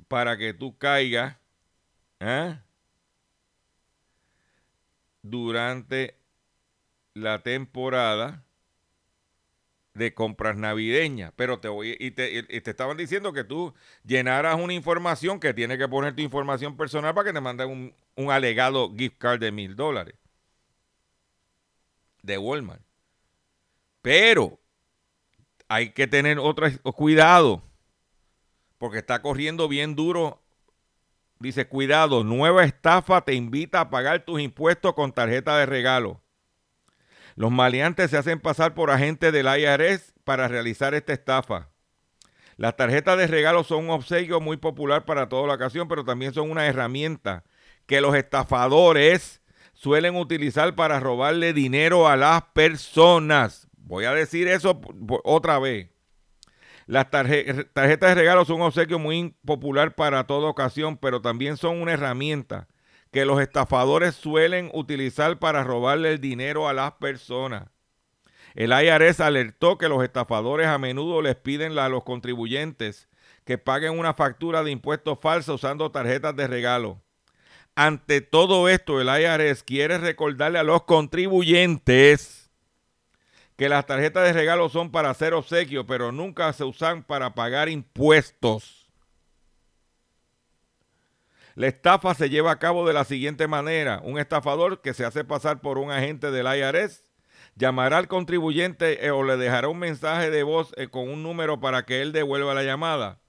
para 0.08 0.36
que 0.36 0.52
tú 0.52 0.76
caigas 0.76 1.36
¿eh? 2.20 2.58
durante 5.22 6.16
la 7.14 7.42
temporada 7.42 8.44
de 9.94 10.14
compras 10.14 10.56
navideñas. 10.56 11.32
Pero 11.36 11.60
te 11.60 11.68
voy 11.68 11.96
y 11.98 12.10
te, 12.12 12.42
te, 12.42 12.70
estaban 12.70 12.96
diciendo 12.96 13.32
que 13.32 13.44
tú 13.44 13.74
llenaras 14.04 14.58
una 14.58 14.72
información 14.72 15.40
que 15.40 15.54
tiene 15.54 15.78
que 15.78 15.88
poner 15.88 16.14
tu 16.14 16.22
información 16.22 16.76
personal 16.76 17.14
para 17.14 17.26
que 17.26 17.32
te 17.32 17.40
manden 17.40 17.70
un, 17.70 17.94
un 18.16 18.30
alegado 18.30 18.92
gift 18.96 19.18
card 19.18 19.40
de 19.40 19.52
mil 19.52 19.76
dólares 19.76 20.14
de 22.22 22.38
Walmart. 22.38 22.82
Pero 24.00 24.58
hay 25.68 25.90
que 25.90 26.06
tener 26.06 26.38
otro 26.38 26.66
cuidado 26.94 27.62
porque 28.78 28.98
está 28.98 29.22
corriendo 29.22 29.68
bien 29.68 29.94
duro. 29.94 30.42
Dice, 31.38 31.66
cuidado, 31.66 32.24
nueva 32.24 32.64
estafa 32.64 33.24
te 33.24 33.34
invita 33.34 33.80
a 33.80 33.90
pagar 33.90 34.24
tus 34.24 34.40
impuestos 34.40 34.94
con 34.94 35.12
tarjeta 35.12 35.56
de 35.58 35.66
regalo. 35.66 36.20
Los 37.34 37.50
maleantes 37.50 38.10
se 38.10 38.18
hacen 38.18 38.40
pasar 38.40 38.74
por 38.74 38.90
agentes 38.90 39.32
del 39.32 39.46
IRS 39.46 40.14
para 40.24 40.48
realizar 40.48 40.94
esta 40.94 41.12
estafa. 41.12 41.70
Las 42.56 42.76
tarjetas 42.76 43.16
de 43.18 43.26
regalo 43.26 43.64
son 43.64 43.84
un 43.84 43.90
obsequio 43.90 44.40
muy 44.40 44.56
popular 44.56 45.04
para 45.04 45.28
toda 45.28 45.48
la 45.48 45.54
ocasión, 45.54 45.88
pero 45.88 46.04
también 46.04 46.34
son 46.34 46.50
una 46.50 46.66
herramienta 46.66 47.44
que 47.86 48.00
los 48.00 48.14
estafadores 48.14 49.40
suelen 49.72 50.16
utilizar 50.16 50.74
para 50.74 51.00
robarle 51.00 51.52
dinero 51.52 52.06
a 52.06 52.16
las 52.16 52.42
personas. 52.52 53.68
Voy 53.76 54.04
a 54.04 54.12
decir 54.12 54.48
eso 54.48 54.80
otra 55.24 55.58
vez. 55.58 55.88
Las 56.86 57.10
tarjetas 57.10 57.74
de 57.74 58.14
regalo 58.14 58.44
son 58.44 58.56
un 58.56 58.62
obsequio 58.62 58.98
muy 58.98 59.34
popular 59.44 59.94
para 59.94 60.26
toda 60.26 60.48
ocasión, 60.48 60.98
pero 60.98 61.22
también 61.22 61.56
son 61.56 61.80
una 61.80 61.92
herramienta 61.92 62.68
que 63.12 63.26
los 63.26 63.40
estafadores 63.40 64.14
suelen 64.14 64.70
utilizar 64.72 65.38
para 65.38 65.62
robarle 65.62 66.12
el 66.12 66.20
dinero 66.20 66.66
a 66.66 66.72
las 66.72 66.92
personas. 66.92 67.68
El 68.54 68.72
IRS 68.72 69.20
alertó 69.20 69.78
que 69.78 69.88
los 69.88 70.02
estafadores 70.02 70.66
a 70.66 70.78
menudo 70.78 71.22
les 71.22 71.36
piden 71.36 71.78
a 71.78 71.88
los 71.88 72.04
contribuyentes 72.04 73.08
que 73.44 73.58
paguen 73.58 73.98
una 73.98 74.14
factura 74.14 74.64
de 74.64 74.70
impuestos 74.70 75.18
falsa 75.20 75.52
usando 75.52 75.90
tarjetas 75.90 76.34
de 76.36 76.46
regalo. 76.46 77.02
Ante 77.74 78.20
todo 78.20 78.68
esto, 78.68 79.00
el 79.00 79.08
IRS 79.08 79.62
quiere 79.62 79.98
recordarle 79.98 80.58
a 80.58 80.62
los 80.62 80.82
contribuyentes 80.82 82.50
que 83.56 83.68
las 83.68 83.86
tarjetas 83.86 84.24
de 84.24 84.32
regalo 84.32 84.68
son 84.68 84.90
para 84.90 85.10
hacer 85.10 85.34
obsequios, 85.34 85.84
pero 85.86 86.12
nunca 86.12 86.52
se 86.52 86.64
usan 86.64 87.02
para 87.02 87.34
pagar 87.34 87.68
impuestos. 87.68 88.81
La 91.54 91.66
estafa 91.66 92.14
se 92.14 92.30
lleva 92.30 92.50
a 92.50 92.58
cabo 92.58 92.86
de 92.86 92.94
la 92.94 93.04
siguiente 93.04 93.46
manera. 93.46 94.00
Un 94.04 94.18
estafador 94.18 94.80
que 94.80 94.94
se 94.94 95.04
hace 95.04 95.24
pasar 95.24 95.60
por 95.60 95.78
un 95.78 95.90
agente 95.90 96.30
del 96.30 96.46
IRS 96.46 97.02
llamará 97.56 97.98
al 97.98 98.08
contribuyente 98.08 99.04
eh, 99.04 99.10
o 99.10 99.22
le 99.22 99.36
dejará 99.36 99.68
un 99.68 99.78
mensaje 99.78 100.30
de 100.30 100.42
voz 100.42 100.72
eh, 100.76 100.88
con 100.88 101.08
un 101.08 101.22
número 101.22 101.60
para 101.60 101.84
que 101.84 102.00
él 102.00 102.12
devuelva 102.12 102.54
la 102.54 102.62
llamada. 102.62 103.20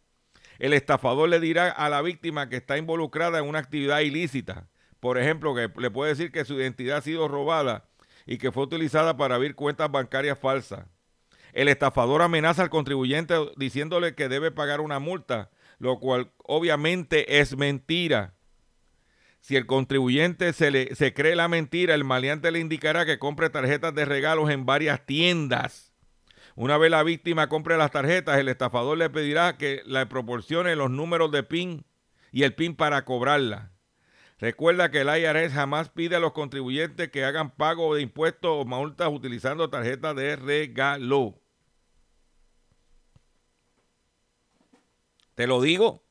El 0.59 0.73
estafador 0.73 1.27
le 1.27 1.39
dirá 1.39 1.69
a 1.69 1.89
la 1.89 2.01
víctima 2.01 2.47
que 2.47 2.57
está 2.57 2.77
involucrada 2.77 3.39
en 3.39 3.45
una 3.45 3.59
actividad 3.59 3.99
ilícita. 3.99 4.69
Por 4.99 5.17
ejemplo, 5.17 5.53
que 5.53 5.69
le 5.75 5.91
puede 5.91 6.11
decir 6.11 6.31
que 6.31 6.45
su 6.45 6.53
identidad 6.53 6.97
ha 6.99 7.01
sido 7.01 7.27
robada 7.27 7.89
y 8.25 8.37
que 8.37 8.53
fue 8.53 8.63
utilizada 8.63 9.17
para 9.17 9.35
abrir 9.35 9.55
cuentas 9.55 9.91
bancarias 9.91 10.37
falsas. 10.39 10.85
El 11.51 11.67
estafador 11.67 12.21
amenaza 12.21 12.63
al 12.63 12.69
contribuyente 12.69 13.35
diciéndole 13.57 14.15
que 14.15 14.29
debe 14.29 14.51
pagar 14.51 14.79
una 14.79 14.99
multa, 14.99 15.51
lo 15.83 15.99
cual 15.99 16.31
obviamente 16.37 17.41
es 17.41 17.57
mentira. 17.57 18.35
Si 19.41 19.57
el 19.57 19.65
contribuyente 19.65 20.53
se, 20.53 20.71
le, 20.71 20.95
se 20.95 21.13
cree 21.13 21.35
la 21.35 21.49
mentira, 21.49 21.93
el 21.93 22.05
maleante 22.05 22.51
le 22.51 22.59
indicará 22.59 23.05
que 23.05 23.19
compre 23.19 23.49
tarjetas 23.49 23.93
de 23.93 24.05
regalos 24.05 24.49
en 24.49 24.65
varias 24.65 25.05
tiendas. 25.05 25.93
Una 26.55 26.77
vez 26.77 26.89
la 26.89 27.03
víctima 27.03 27.49
compre 27.49 27.77
las 27.77 27.91
tarjetas, 27.91 28.39
el 28.39 28.47
estafador 28.47 28.97
le 28.97 29.09
pedirá 29.09 29.57
que 29.57 29.81
le 29.85 30.05
proporcione 30.05 30.77
los 30.77 30.89
números 30.89 31.31
de 31.31 31.43
PIN 31.43 31.85
y 32.31 32.43
el 32.43 32.55
PIN 32.55 32.77
para 32.77 33.03
cobrarla. 33.03 33.73
Recuerda 34.39 34.89
que 34.89 35.01
el 35.01 35.09
IRS 35.09 35.51
jamás 35.51 35.89
pide 35.89 36.15
a 36.15 36.19
los 36.21 36.31
contribuyentes 36.31 37.09
que 37.09 37.25
hagan 37.25 37.51
pago 37.51 37.93
de 37.93 38.03
impuestos 38.03 38.51
o 38.53 38.63
multas 38.63 39.09
utilizando 39.11 39.69
tarjetas 39.69 40.15
de 40.15 40.37
regalo. 40.37 41.42
Te 45.35 45.47
lo 45.47 45.61
digo 45.61 46.03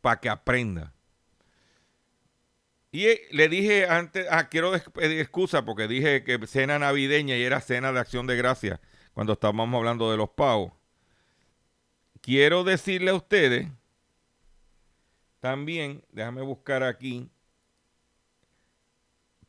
para 0.00 0.20
que 0.20 0.28
aprenda. 0.28 0.94
Y 2.90 3.06
eh, 3.06 3.22
le 3.30 3.48
dije 3.48 3.86
antes, 3.86 4.26
ah, 4.30 4.48
quiero 4.48 4.72
pedir 4.92 5.18
excusa 5.18 5.64
porque 5.64 5.88
dije 5.88 6.24
que 6.24 6.46
cena 6.46 6.78
navideña 6.78 7.36
y 7.36 7.42
era 7.42 7.60
cena 7.60 7.92
de 7.92 8.00
acción 8.00 8.26
de 8.26 8.36
gracia 8.36 8.80
cuando 9.14 9.32
estábamos 9.32 9.74
hablando 9.74 10.10
de 10.10 10.18
los 10.18 10.30
pavos. 10.30 10.72
Quiero 12.20 12.64
decirle 12.64 13.10
a 13.10 13.14
ustedes 13.14 13.68
también, 15.40 16.04
déjame 16.12 16.42
buscar 16.42 16.84
aquí, 16.84 17.28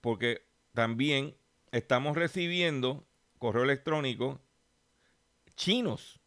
porque 0.02 0.44
también 0.74 1.38
estamos 1.72 2.18
recibiendo 2.18 3.06
correo 3.38 3.64
electrónico 3.64 4.42
chinos. 5.56 6.20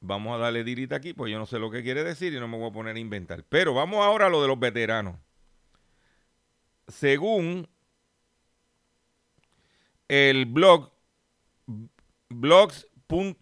Vamos 0.00 0.34
a 0.34 0.38
darle 0.38 0.62
dirita 0.62 0.96
aquí, 0.96 1.14
pues 1.14 1.32
yo 1.32 1.38
no 1.38 1.46
sé 1.46 1.58
lo 1.58 1.70
que 1.70 1.82
quiere 1.82 2.04
decir 2.04 2.32
y 2.32 2.40
no 2.40 2.48
me 2.48 2.58
voy 2.58 2.68
a 2.68 2.72
poner 2.72 2.96
a 2.96 2.98
inventar. 2.98 3.44
Pero 3.48 3.74
vamos 3.74 4.04
ahora 4.04 4.26
a 4.26 4.28
lo 4.28 4.42
de 4.42 4.48
los 4.48 4.58
veteranos. 4.58 5.16
Según 6.88 7.68
el 10.08 10.46
blog 10.46 10.92
blogs.va.gov 12.28 13.38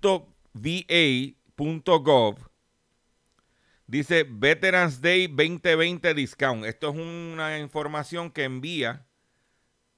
dice 3.87 4.27
Veterans 4.29 5.01
Day 5.01 5.27
2020 5.27 6.15
Discount. 6.15 6.65
Esto 6.65 6.91
es 6.91 6.97
una 6.97 7.59
información 7.59 8.31
que 8.31 8.45
envía 8.45 9.07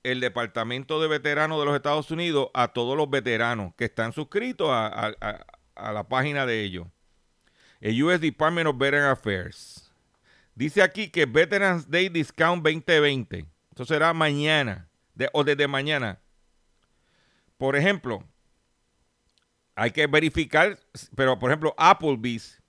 el 0.02 0.20
Departamento 0.20 1.00
de 1.00 1.08
Veteranos 1.08 1.58
de 1.58 1.64
los 1.66 1.76
Estados 1.76 2.10
Unidos 2.10 2.48
a 2.54 2.68
todos 2.68 2.96
los 2.96 3.10
veteranos 3.10 3.74
que 3.76 3.84
están 3.84 4.12
suscritos 4.12 4.68
a, 4.70 5.08
a 5.20 5.55
la 5.76 6.04
página 6.08 6.46
de 6.46 6.62
ellos. 6.62 6.86
El 7.80 8.02
US 8.02 8.20
Department 8.20 8.68
of 8.68 8.78
Veteran 8.78 9.10
Affairs. 9.10 9.92
Dice 10.54 10.82
aquí 10.82 11.08
que 11.08 11.26
Veterans 11.26 11.90
Day 11.90 12.08
Discount 12.08 12.62
2020. 12.62 13.46
Esto 13.70 13.84
será 13.84 14.12
mañana 14.14 14.88
o 15.32 15.44
desde 15.44 15.68
mañana. 15.68 16.18
Por 17.58 17.76
ejemplo, 17.76 18.24
hay 19.74 19.90
que 19.90 20.06
verificar, 20.06 20.78
pero 21.14 21.38
por 21.38 21.50
ejemplo, 21.50 21.74
Applebee's 21.76 22.62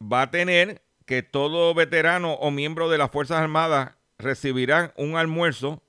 va 0.00 0.22
a 0.22 0.30
tener 0.30 0.82
que 1.06 1.22
todo 1.22 1.72
veterano 1.74 2.34
o 2.34 2.50
miembro 2.50 2.90
de 2.90 2.98
las 2.98 3.10
Fuerzas 3.10 3.38
Armadas 3.38 3.92
recibirán 4.18 4.92
un 4.96 5.16
almuerzo, 5.16 5.82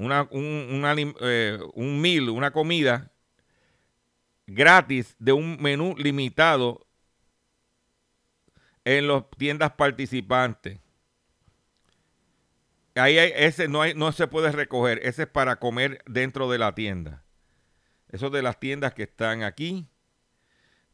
eh, 0.00 1.58
un 1.74 2.00
meal, 2.00 2.30
una 2.30 2.50
comida 2.50 3.12
gratis 4.48 5.14
de 5.18 5.32
un 5.32 5.58
menú 5.60 5.94
limitado 5.98 6.86
en 8.84 9.06
las 9.06 9.24
tiendas 9.36 9.72
participantes. 9.72 10.80
Ahí 12.94 13.18
ese 13.18 13.68
no, 13.68 13.82
hay, 13.82 13.94
no 13.94 14.10
se 14.10 14.26
puede 14.26 14.50
recoger, 14.50 15.00
ese 15.04 15.24
es 15.24 15.28
para 15.28 15.56
comer 15.56 16.02
dentro 16.06 16.50
de 16.50 16.58
la 16.58 16.74
tienda. 16.74 17.22
Eso 18.08 18.30
de 18.30 18.42
las 18.42 18.58
tiendas 18.58 18.94
que 18.94 19.02
están 19.02 19.42
aquí. 19.42 19.86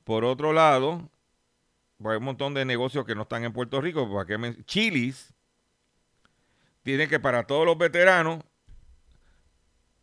Por 0.02 0.24
otro 0.24 0.52
lado, 0.52 1.08
hay 2.00 2.16
un 2.16 2.24
montón 2.24 2.52
de 2.52 2.64
negocios 2.64 3.06
que 3.06 3.14
no 3.14 3.22
están 3.22 3.44
en 3.44 3.52
Puerto 3.52 3.80
Rico. 3.80 4.12
¿para 4.12 4.26
que 4.26 4.64
Chilis 4.64 5.32
tiene 6.82 7.08
que 7.08 7.20
para 7.20 7.46
todos 7.46 7.64
los 7.64 7.78
veteranos 7.78 8.40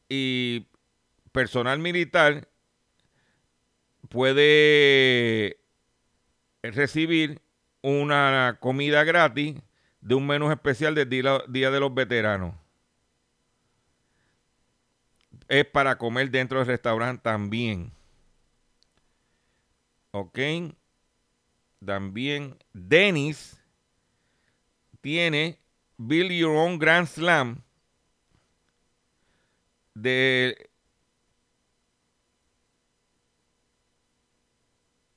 y 0.08 0.68
personal 1.34 1.80
militar 1.80 2.51
puede 4.10 5.58
recibir 6.62 7.42
una 7.82 8.58
comida 8.60 9.04
gratis 9.04 9.56
de 10.02 10.16
un 10.16 10.28
menú 10.28 10.52
especial 10.52 10.96
del 10.96 11.10
Día 11.10 11.72
de 11.72 11.80
los 11.80 11.94
Veteranos. 11.94 12.56
Es 15.48 15.66
para 15.66 15.98
comer 15.98 16.32
dentro 16.32 16.60
del 16.60 16.68
restaurante 16.68 17.22
también. 17.24 17.92
Ok. 20.12 20.40
También 21.84 22.58
Dennis 22.74 23.60
tiene 25.02 25.60
Build 25.98 26.32
Your 26.32 26.56
Own 26.56 26.80
Grand 26.80 27.08
Slam 27.08 27.64
de 29.94 30.71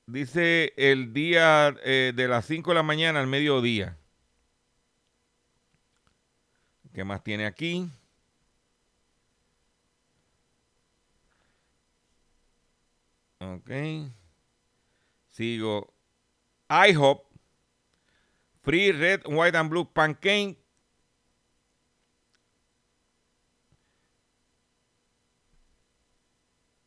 Dice 0.07 0.75
el 0.77 1.15
día 1.15 1.75
eh, 1.83 2.13
de 2.15 2.29
las 2.29 2.45
5 2.47 2.71
de 2.71 2.75
la 2.75 2.83
mañana 2.83 3.21
al 3.21 3.27
mediodía. 3.27 3.99
¿Qué 6.93 7.05
más 7.05 7.23
tiene 7.25 7.47
aquí? 7.47 7.91
Ok. 13.41 13.71
Sigo. 15.31 15.95
IHOP. 16.69 17.27
Free 18.63 18.93
Red, 18.93 19.23
White 19.27 19.57
and 19.57 19.71
Blue 19.71 19.93
Pancake. 19.93 20.59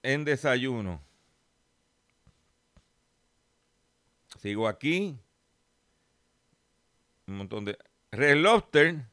En 0.04 0.24
desayuno. 0.24 1.07
Sigo 4.38 4.68
aquí. 4.68 5.20
Un 7.28 7.38
montón 7.38 7.66
de. 7.66 7.78
Red 8.12 8.38
Lobster 8.38 9.06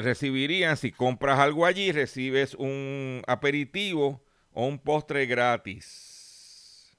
recibirían, 0.00 0.76
si 0.76 0.90
compras 0.92 1.38
algo 1.38 1.66
allí, 1.66 1.92
recibes 1.92 2.54
un 2.54 3.22
aperitivo 3.26 4.22
o 4.52 4.66
un 4.66 4.78
postre 4.78 5.26
gratis. 5.26 6.96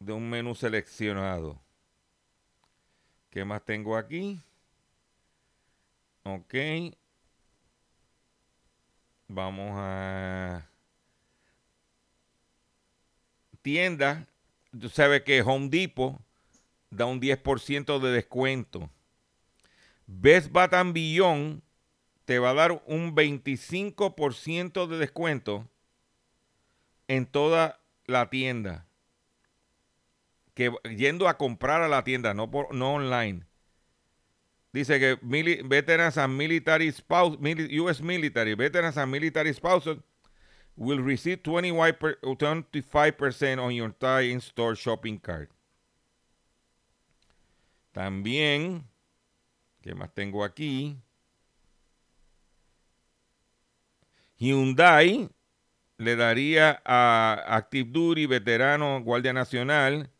De 0.00 0.12
un 0.12 0.30
menú 0.30 0.54
seleccionado. 0.54 1.60
¿Qué 3.30 3.44
más 3.44 3.64
tengo 3.64 3.96
aquí? 3.96 4.40
Ok. 6.24 6.54
Vamos 9.28 9.72
a 9.76 10.66
tienda. 13.62 14.26
Tú 14.78 14.88
sabes 14.88 15.22
que 15.22 15.42
Home 15.42 15.68
Depot 15.68 16.18
da 16.90 17.06
un 17.06 17.20
10% 17.20 18.00
de 18.00 18.10
descuento. 18.10 18.90
Best 20.06 20.50
Bath 20.50 20.72
Beyond 20.92 21.62
te 22.24 22.38
va 22.38 22.50
a 22.50 22.54
dar 22.54 22.82
un 22.86 23.14
25% 23.14 24.86
de 24.86 24.98
descuento 24.98 25.68
en 27.06 27.26
toda 27.26 27.80
la 28.06 28.30
tienda. 28.30 28.86
Que 30.54 30.72
yendo 30.96 31.28
a 31.28 31.36
comprar 31.36 31.82
a 31.82 31.88
la 31.88 32.04
tienda, 32.04 32.34
no, 32.34 32.50
por, 32.50 32.74
no 32.74 32.94
online. 32.94 33.44
Dice 34.72 34.98
que 34.98 35.16
mili- 35.22 35.62
veterans 35.68 36.16
and 36.18 36.36
military 36.36 36.90
spouse, 36.92 37.36
mili- 37.38 37.68
U.S. 37.80 38.02
military, 38.02 38.54
veterans 38.54 38.96
and 38.96 39.10
military 39.10 39.52
spouses 39.54 39.98
will 40.76 41.00
receive 41.00 41.42
25 41.42 41.98
per- 41.98 42.18
25% 42.22 43.58
on 43.58 43.74
your 43.74 43.90
Thai 43.90 44.30
in-store 44.30 44.76
shopping 44.76 45.18
cart. 45.18 45.50
También, 47.92 48.84
¿qué 49.82 49.94
más 49.94 50.12
tengo 50.14 50.44
aquí? 50.44 50.96
Hyundai 54.38 55.28
le 55.96 56.14
daría 56.14 56.80
a 56.84 57.42
Active 57.56 57.90
Duty, 57.90 58.26
veterano, 58.26 59.02
Guardia 59.02 59.32
Nacional, 59.32 60.10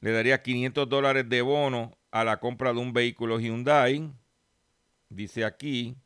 le 0.00 0.10
daría 0.12 0.42
500 0.42 0.88
dólares 0.88 1.28
de 1.28 1.42
bono 1.42 1.98
a 2.20 2.24
la 2.24 2.38
compra 2.38 2.72
de 2.72 2.80
un 2.80 2.92
vehículo 2.92 3.38
Hyundai. 3.38 4.10
Dice 5.10 5.44
aquí. 5.44 5.96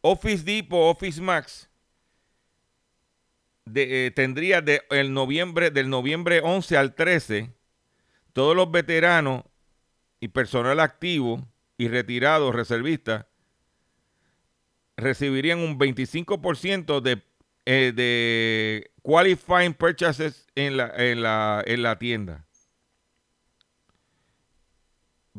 Office 0.00 0.42
Depot, 0.44 0.90
Office 0.90 1.20
Max, 1.20 1.68
de, 3.66 4.06
eh, 4.06 4.10
tendría 4.10 4.62
de 4.62 4.82
el 4.90 5.12
noviembre, 5.12 5.70
del 5.70 5.90
noviembre 5.90 6.40
11 6.42 6.76
al 6.76 6.94
13, 6.94 7.52
todos 8.32 8.56
los 8.56 8.70
veteranos 8.70 9.44
y 10.18 10.28
personal 10.28 10.80
activo 10.80 11.46
y 11.76 11.88
retirados, 11.88 12.54
reservistas, 12.54 13.26
recibirían 14.96 15.58
un 15.58 15.78
25% 15.78 17.00
de, 17.02 17.22
eh, 17.66 17.92
de 17.94 18.90
qualifying 19.02 19.74
purchases 19.74 20.46
en 20.54 20.78
la, 20.78 20.92
en 20.96 21.22
la, 21.22 21.62
en 21.66 21.82
la 21.82 21.98
tienda. 21.98 22.46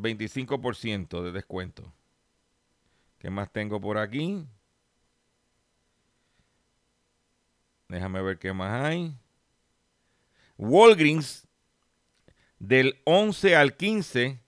25% 0.02 1.22
de 1.22 1.32
descuento. 1.32 1.92
¿Qué 3.18 3.30
más 3.30 3.50
tengo 3.52 3.80
por 3.80 3.98
aquí? 3.98 4.44
Déjame 7.88 8.20
ver 8.22 8.38
qué 8.38 8.52
más 8.52 8.84
hay. 8.84 9.16
Walgreens 10.56 11.46
del 12.58 13.00
11 13.04 13.56
al 13.56 13.76
15 13.76 14.40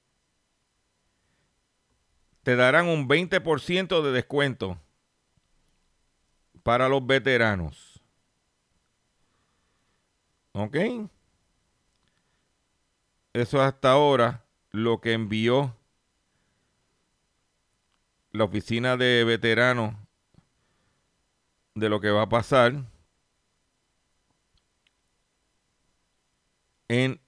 te 2.42 2.56
darán 2.56 2.86
un 2.86 3.08
20% 3.08 4.02
de 4.02 4.12
descuento 4.12 4.78
para 6.62 6.88
los 6.88 7.06
veteranos. 7.06 8.00
¿Ok? 10.52 10.76
Eso 13.32 13.60
hasta 13.60 13.90
ahora 13.90 14.43
lo 14.74 15.00
que 15.00 15.12
envió 15.12 15.78
la 18.32 18.42
oficina 18.42 18.96
de 18.96 19.22
veteranos 19.22 19.94
de 21.76 21.88
lo 21.88 22.00
que 22.00 22.10
va 22.10 22.22
a 22.22 22.28
pasar 22.28 22.82
en 26.88 27.20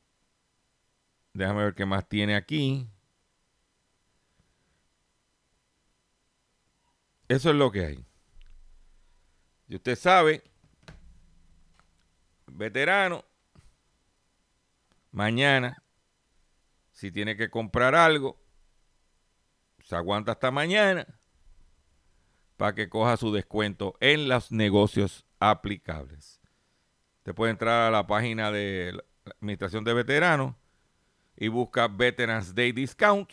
déjame 1.35 1.63
ver 1.63 1.75
qué 1.77 1.87
más 1.87 2.09
tiene 2.09 2.35
aquí. 2.35 2.89
Eso 7.29 7.51
es 7.51 7.57
lo 7.57 7.71
que 7.71 7.85
hay. 7.85 8.07
Y 9.69 9.77
usted 9.77 9.95
sabe 9.95 10.43
veterano 12.49 13.25
mañana 15.13 15.81
si 16.97 17.13
tiene 17.13 17.37
que 17.37 17.51
comprar 17.51 17.95
algo 17.95 18.43
se 19.85 19.95
aguanta 19.95 20.33
hasta 20.33 20.51
mañana 20.51 21.07
para 22.57 22.75
que 22.75 22.89
coja 22.89 23.19
su 23.19 23.35
descuento 23.35 23.99
en 24.01 24.29
los 24.29 24.51
negocios 24.51 25.27
aplicables. 25.39 26.41
Usted 27.19 27.35
puede 27.35 27.53
entrar 27.53 27.87
a 27.87 27.91
la 27.91 28.07
página 28.07 28.51
de 28.51 28.95
la 28.95 29.33
Administración 29.33 29.85
de 29.85 29.93
Veteranos 29.93 30.55
y 31.37 31.49
busca 31.49 31.87
Veterans 31.87 32.55
Day 32.55 32.73
Discount. 32.73 33.31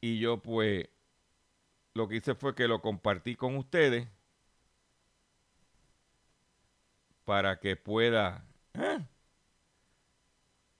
Y 0.00 0.20
yo 0.20 0.40
pues 0.40 0.88
lo 1.94 2.06
que 2.06 2.16
hice 2.16 2.36
fue 2.36 2.54
que 2.54 2.68
lo 2.68 2.80
compartí 2.80 3.34
con 3.34 3.56
ustedes 3.56 4.06
para 7.24 7.58
que 7.58 7.74
pueda 7.74 8.46
¿eh? 8.74 9.00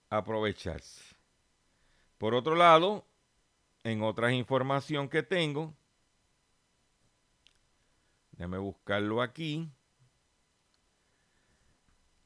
Aprovecharse. 0.09 1.15
Por 2.17 2.33
otro 2.33 2.55
lado, 2.55 3.05
en 3.83 4.01
otras 4.03 4.33
información 4.33 5.09
que 5.09 5.23
tengo, 5.23 5.73
déjame 8.31 8.57
buscarlo 8.57 9.21
aquí. 9.21 9.69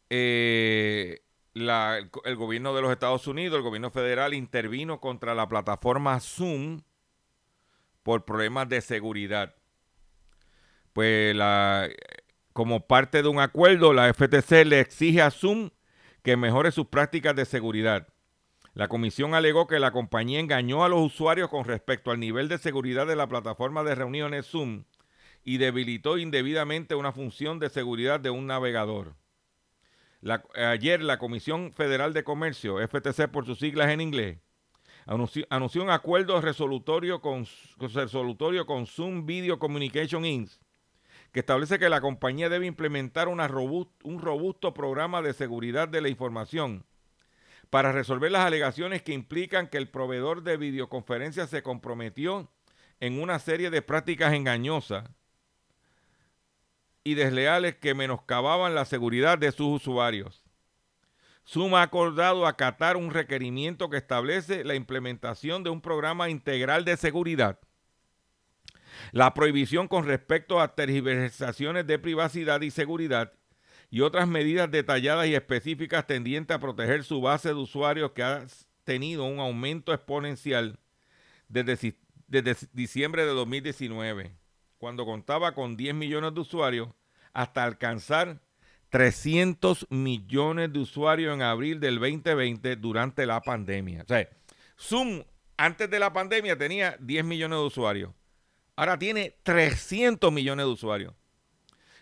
Eh, 0.09 1.23
el, 1.53 2.35
gobierno 2.35 2.73
de 2.73 2.81
los 2.81 2.91
Estados 2.91 3.27
Unidos, 3.27 3.57
el 3.57 3.63
gobierno 3.63 3.91
federal, 3.91 4.33
intervino 4.33 4.99
contra 4.99 5.35
la 5.35 5.47
plataforma 5.47 6.19
Zoom 6.19 6.81
por 8.01 8.25
problemas 8.25 8.67
de 8.69 8.81
seguridad. 8.81 9.55
Pues 10.93 11.35
como 12.53 12.85
parte 12.85 13.23
de 13.23 13.27
un 13.27 13.39
acuerdo, 13.39 13.93
la 13.93 14.13
FTC 14.13 14.65
le 14.65 14.79
exige 14.79 15.21
a 15.21 15.31
Zoom 15.31 15.69
que 16.23 16.37
mejore 16.37 16.71
sus 16.71 16.87
prácticas 16.87 17.35
de 17.35 17.45
seguridad. 17.45 18.07
La 18.73 18.87
comisión 18.87 19.35
alegó 19.35 19.67
que 19.67 19.79
la 19.79 19.91
compañía 19.91 20.39
engañó 20.39 20.83
a 20.83 20.89
los 20.89 21.01
usuarios 21.01 21.49
con 21.49 21.65
respecto 21.65 22.09
al 22.09 22.19
nivel 22.19 22.47
de 22.47 22.57
seguridad 22.57 23.05
de 23.05 23.15
la 23.15 23.27
plataforma 23.27 23.83
de 23.83 23.93
reuniones 23.93 24.47
Zoom 24.47 24.85
y 25.43 25.57
debilitó 25.57 26.17
indebidamente 26.17 26.95
una 26.95 27.11
función 27.11 27.59
de 27.59 27.69
seguridad 27.69 28.19
de 28.19 28.31
un 28.31 28.47
navegador. 28.47 29.15
Ayer 30.55 31.03
la 31.03 31.19
Comisión 31.19 31.73
Federal 31.73 32.13
de 32.13 32.23
Comercio, 32.23 32.79
FTC 32.79 33.27
por 33.27 33.45
sus 33.45 33.59
siglas 33.59 33.89
en 33.89 33.99
inglés, 33.99 34.39
anunció, 35.05 35.83
un 35.83 35.89
acuerdo 35.89 36.39
resolutorio 36.39 37.19
con 37.19 37.45
Zoom 38.87 39.25
Video 39.25 39.59
Communication 39.59 40.25
Inc., 40.25 40.49
que 41.33 41.39
establece 41.39 41.79
que 41.79 41.89
la 41.89 41.99
compañía 41.99 42.47
debe 42.47 42.67
implementar 42.67 43.27
un 43.27 44.19
robusto 44.19 44.73
programa 44.73 45.21
de 45.21 45.33
seguridad 45.33 45.89
de 45.89 45.99
la 45.99 46.09
información 46.09 46.85
para 47.71 47.91
resolver 47.91 48.31
las 48.31 48.45
alegaciones 48.45 49.01
que 49.01 49.13
implican 49.13 49.67
que 49.67 49.79
el 49.79 49.89
proveedor 49.89 50.43
de 50.43 50.57
videoconferencias 50.57 51.49
se 51.49 51.63
comprometió 51.63 52.51
en 52.99 53.19
una 53.19 53.39
serie 53.39 53.71
de 53.71 53.81
prácticas 53.81 54.33
engañosas 54.33 55.09
y 57.03 57.15
desleales 57.15 57.75
que 57.77 57.95
menoscababan 57.95 58.75
la 58.75 58.85
seguridad 58.85 59.39
de 59.39 59.51
sus 59.51 59.81
usuarios. 59.81 60.43
Zoom 61.47 61.73
ha 61.73 61.81
acordado 61.81 62.45
acatar 62.45 62.95
un 62.95 63.09
requerimiento 63.09 63.89
que 63.89 63.97
establece 63.97 64.63
la 64.63 64.75
implementación 64.75 65.63
de 65.63 65.71
un 65.71 65.81
programa 65.81 66.29
integral 66.29 66.85
de 66.85 66.95
seguridad, 66.95 67.59
la 69.11 69.33
prohibición 69.33 69.87
con 69.87 70.05
respecto 70.05 70.59
a 70.59 70.75
tergiversaciones 70.75 71.87
de 71.87 71.99
privacidad 71.99 72.61
y 72.61 72.71
seguridad 72.71 73.33
y 73.89 74.01
otras 74.01 74.27
medidas 74.27 74.71
detalladas 74.71 75.27
y 75.27 75.35
específicas 75.35 76.07
tendientes 76.07 76.55
a 76.55 76.59
proteger 76.59 77.03
su 77.03 77.21
base 77.21 77.49
de 77.49 77.55
usuarios 77.55 78.11
que 78.11 78.23
ha 78.23 78.45
tenido 78.83 79.25
un 79.25 79.39
aumento 79.39 79.93
exponencial 79.93 80.79
desde, 81.47 81.95
desde 82.27 82.67
diciembre 82.73 83.23
de 83.23 83.31
2019, 83.31 84.35
cuando 84.79 85.05
contaba 85.05 85.53
con 85.53 85.77
10 85.77 85.93
millones 85.93 86.33
de 86.33 86.39
usuarios, 86.41 86.89
hasta 87.33 87.63
alcanzar 87.63 88.41
300 88.89 89.87
millones 89.89 90.73
de 90.73 90.79
usuarios 90.79 91.33
en 91.33 91.41
abril 91.41 91.79
del 91.79 91.99
2020 91.99 92.75
durante 92.77 93.25
la 93.25 93.41
pandemia. 93.41 94.03
O 94.03 94.07
sea, 94.07 94.27
Zoom 94.79 95.23
antes 95.57 95.89
de 95.89 95.99
la 95.99 96.11
pandemia 96.11 96.57
tenía 96.57 96.97
10 96.99 97.25
millones 97.25 97.59
de 97.59 97.65
usuarios. 97.65 98.11
Ahora 98.75 98.97
tiene 98.97 99.35
300 99.43 100.31
millones 100.31 100.65
de 100.65 100.71
usuarios. 100.71 101.13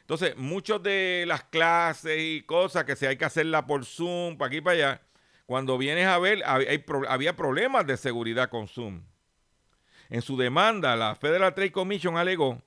Entonces, 0.02 0.36
muchas 0.38 0.82
de 0.84 1.26
las 1.28 1.44
clases 1.44 2.18
y 2.20 2.42
cosas 2.44 2.84
que 2.84 2.96
se 2.96 3.08
hay 3.08 3.18
que 3.18 3.26
hacerla 3.26 3.66
por 3.66 3.86
Zoom, 3.86 4.38
para 4.38 4.48
aquí 4.48 4.58
y 4.58 4.62
para 4.62 4.76
allá, 4.76 5.02
cuando 5.46 5.78
vienes 5.78 6.08
a 6.08 6.18
ver, 6.20 6.44
había 6.46 7.36
problemas 7.36 7.86
de 7.88 7.98
seguridad 7.98 8.50
con 8.50 8.68
Zoom. 8.68 9.04
En 10.10 10.22
su 10.22 10.38
demanda, 10.38 10.96
la 10.96 11.16
Federal 11.16 11.54
Trade 11.54 11.72
Commission 11.72 12.18
alegó 12.18 12.62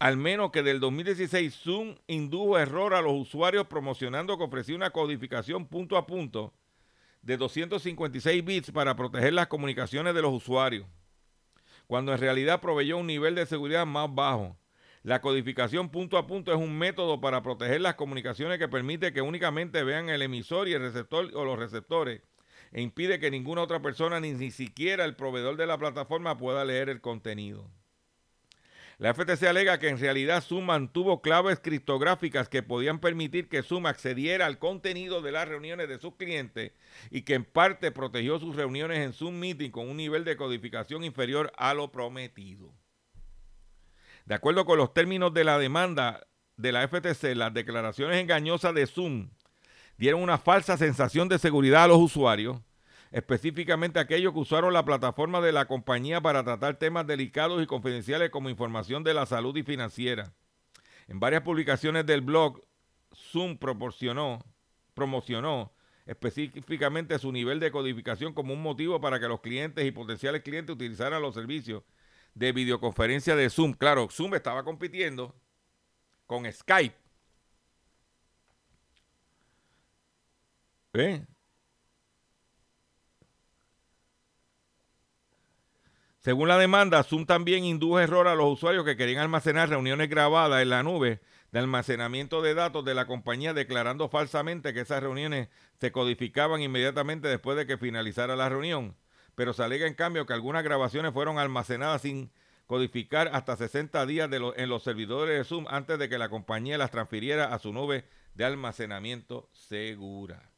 al 0.00 0.16
menos 0.16 0.50
que 0.50 0.62
del 0.62 0.80
2016 0.80 1.54
Zoom 1.54 1.94
indujo 2.06 2.58
error 2.58 2.94
a 2.94 3.02
los 3.02 3.12
usuarios 3.12 3.66
promocionando 3.66 4.38
que 4.38 4.44
ofrecía 4.44 4.74
una 4.74 4.90
codificación 4.90 5.66
punto 5.66 5.98
a 5.98 6.06
punto 6.06 6.54
de 7.20 7.36
256 7.36 8.42
bits 8.42 8.70
para 8.72 8.96
proteger 8.96 9.34
las 9.34 9.48
comunicaciones 9.48 10.14
de 10.14 10.22
los 10.22 10.32
usuarios, 10.32 10.86
cuando 11.90 12.12
en 12.12 12.20
realidad 12.20 12.60
proveyó 12.60 12.98
un 12.98 13.08
nivel 13.08 13.34
de 13.34 13.46
seguridad 13.46 13.84
más 13.84 14.14
bajo. 14.14 14.56
La 15.02 15.20
codificación 15.20 15.88
punto 15.88 16.18
a 16.18 16.26
punto 16.28 16.52
es 16.52 16.56
un 16.56 16.78
método 16.78 17.20
para 17.20 17.42
proteger 17.42 17.80
las 17.80 17.96
comunicaciones 17.96 18.60
que 18.60 18.68
permite 18.68 19.12
que 19.12 19.22
únicamente 19.22 19.82
vean 19.82 20.08
el 20.08 20.22
emisor 20.22 20.68
y 20.68 20.74
el 20.74 20.82
receptor 20.82 21.28
o 21.34 21.44
los 21.44 21.58
receptores 21.58 22.22
e 22.70 22.80
impide 22.80 23.18
que 23.18 23.32
ninguna 23.32 23.62
otra 23.62 23.82
persona, 23.82 24.20
ni, 24.20 24.30
ni 24.30 24.52
siquiera 24.52 25.04
el 25.04 25.16
proveedor 25.16 25.56
de 25.56 25.66
la 25.66 25.78
plataforma, 25.78 26.38
pueda 26.38 26.64
leer 26.64 26.90
el 26.90 27.00
contenido. 27.00 27.68
La 29.00 29.14
FTC 29.14 29.44
alega 29.44 29.78
que 29.78 29.88
en 29.88 29.98
realidad 29.98 30.42
Zoom 30.42 30.66
mantuvo 30.66 31.22
claves 31.22 31.58
criptográficas 31.58 32.50
que 32.50 32.62
podían 32.62 32.98
permitir 32.98 33.48
que 33.48 33.62
Zoom 33.62 33.86
accediera 33.86 34.44
al 34.44 34.58
contenido 34.58 35.22
de 35.22 35.32
las 35.32 35.48
reuniones 35.48 35.88
de 35.88 35.98
sus 35.98 36.16
clientes 36.16 36.72
y 37.10 37.22
que 37.22 37.32
en 37.32 37.46
parte 37.46 37.92
protegió 37.92 38.38
sus 38.38 38.56
reuniones 38.56 38.98
en 38.98 39.14
Zoom 39.14 39.38
Meeting 39.38 39.70
con 39.70 39.88
un 39.88 39.96
nivel 39.96 40.24
de 40.24 40.36
codificación 40.36 41.02
inferior 41.02 41.50
a 41.56 41.72
lo 41.72 41.90
prometido. 41.90 42.74
De 44.26 44.34
acuerdo 44.34 44.66
con 44.66 44.76
los 44.76 44.92
términos 44.92 45.32
de 45.32 45.44
la 45.44 45.58
demanda 45.58 46.26
de 46.58 46.70
la 46.70 46.86
FTC, 46.86 47.34
las 47.34 47.54
declaraciones 47.54 48.18
engañosas 48.18 48.74
de 48.74 48.86
Zoom 48.86 49.30
dieron 49.96 50.20
una 50.22 50.36
falsa 50.36 50.76
sensación 50.76 51.26
de 51.30 51.38
seguridad 51.38 51.84
a 51.84 51.88
los 51.88 52.00
usuarios 52.00 52.60
específicamente 53.10 53.98
aquellos 53.98 54.32
que 54.32 54.38
usaron 54.38 54.72
la 54.72 54.84
plataforma 54.84 55.40
de 55.40 55.52
la 55.52 55.66
compañía 55.66 56.20
para 56.20 56.44
tratar 56.44 56.78
temas 56.78 57.06
delicados 57.06 57.62
y 57.62 57.66
confidenciales 57.66 58.30
como 58.30 58.50
información 58.50 59.02
de 59.02 59.14
la 59.14 59.26
salud 59.26 59.56
y 59.56 59.62
financiera. 59.62 60.32
En 61.08 61.18
varias 61.18 61.42
publicaciones 61.42 62.06
del 62.06 62.20
blog, 62.20 62.62
Zoom 63.14 63.58
proporcionó, 63.58 64.44
promocionó 64.94 65.72
específicamente 66.06 67.18
su 67.18 67.32
nivel 67.32 67.60
de 67.60 67.70
codificación 67.70 68.32
como 68.32 68.54
un 68.54 68.62
motivo 68.62 69.00
para 69.00 69.18
que 69.18 69.28
los 69.28 69.40
clientes 69.40 69.84
y 69.84 69.90
potenciales 69.90 70.42
clientes 70.42 70.74
utilizaran 70.74 71.20
los 71.20 71.34
servicios 71.34 71.82
de 72.34 72.52
videoconferencia 72.52 73.34
de 73.34 73.50
Zoom. 73.50 73.72
Claro, 73.72 74.08
Zoom 74.10 74.34
estaba 74.34 74.64
compitiendo 74.64 75.34
con 76.26 76.50
Skype. 76.50 76.96
¿Eh? 80.94 81.24
Según 86.20 86.48
la 86.48 86.58
demanda, 86.58 87.02
Zoom 87.02 87.24
también 87.24 87.64
indujo 87.64 87.98
error 87.98 88.28
a 88.28 88.34
los 88.34 88.52
usuarios 88.52 88.84
que 88.84 88.96
querían 88.96 89.22
almacenar 89.22 89.70
reuniones 89.70 90.10
grabadas 90.10 90.60
en 90.60 90.68
la 90.68 90.82
nube 90.82 91.20
de 91.50 91.58
almacenamiento 91.58 92.42
de 92.42 92.52
datos 92.52 92.84
de 92.84 92.94
la 92.94 93.06
compañía, 93.06 93.54
declarando 93.54 94.10
falsamente 94.10 94.74
que 94.74 94.80
esas 94.80 95.02
reuniones 95.02 95.48
se 95.80 95.92
codificaban 95.92 96.60
inmediatamente 96.60 97.26
después 97.26 97.56
de 97.56 97.66
que 97.66 97.78
finalizara 97.78 98.36
la 98.36 98.50
reunión. 98.50 98.96
Pero 99.34 99.54
se 99.54 99.62
alega 99.62 99.86
en 99.86 99.94
cambio 99.94 100.26
que 100.26 100.34
algunas 100.34 100.62
grabaciones 100.62 101.14
fueron 101.14 101.38
almacenadas 101.38 102.02
sin 102.02 102.30
codificar 102.66 103.30
hasta 103.32 103.56
60 103.56 104.04
días 104.04 104.30
en 104.30 104.68
los 104.68 104.82
servidores 104.82 105.38
de 105.38 105.44
Zoom 105.44 105.64
antes 105.68 105.98
de 105.98 106.10
que 106.10 106.18
la 106.18 106.28
compañía 106.28 106.76
las 106.76 106.90
transfiriera 106.90 107.46
a 107.54 107.58
su 107.58 107.72
nube 107.72 108.04
de 108.34 108.44
almacenamiento 108.44 109.48
segura. 109.52 110.50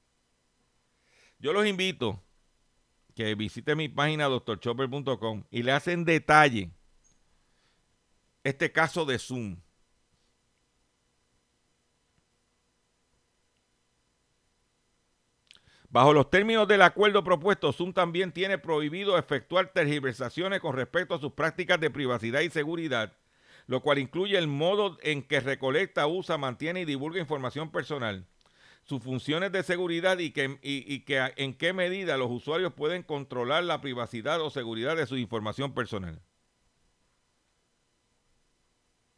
Yo 1.39 1.53
los 1.53 1.67
invito 1.67 2.21
que 3.15 3.35
visite 3.35 3.75
mi 3.75 3.89
página 3.89 4.27
doctorchopper.com 4.27 5.45
y 5.51 5.63
le 5.63 5.73
hacen 5.73 6.05
detalle 6.05 6.71
este 8.45 8.73
caso 8.73 9.05
de 9.05 9.19
Zoom. 9.19 9.57
Bajo 15.89 16.15
los 16.15 16.31
términos 16.31 16.67
del 16.67 16.81
acuerdo 16.81 17.23
propuesto, 17.23 17.71
Zoom 17.71 17.93
también 17.93 18.33
tiene 18.33 18.57
prohibido 18.57 19.19
efectuar 19.19 19.75
tergiversaciones 19.75 20.61
con 20.61 20.75
respecto 20.75 21.15
a 21.15 21.21
sus 21.21 21.33
prácticas 21.33 21.79
de 21.81 21.91
privacidad 21.91 22.41
y 22.41 22.49
seguridad, 22.49 23.13
lo 23.67 23.83
cual 23.83 23.99
incluye 23.99 24.39
el 24.39 24.49
modo 24.49 24.97
en 25.03 25.23
que 25.23 25.41
recolecta, 25.41 26.07
usa, 26.07 26.39
mantiene 26.39 26.81
y 26.81 26.85
divulga 26.87 27.21
información 27.21 27.71
personal 27.71 28.27
sus 28.85 29.03
funciones 29.03 29.53
de 29.53 29.63
seguridad 29.63 30.19
y, 30.19 30.31
que, 30.31 30.59
que 31.07 31.33
en 31.37 31.55
qué 31.55 31.73
medida 31.73 32.17
los 32.17 32.31
usuarios 32.31 32.73
pueden 32.73 33.03
controlar 33.03 33.65
la 33.65 33.81
privacidad 33.81 34.41
o 34.41 34.51
seguridad 34.51 34.97
de 34.97 35.07
su 35.07 35.17
información 35.17 35.73
personal. 35.73 36.21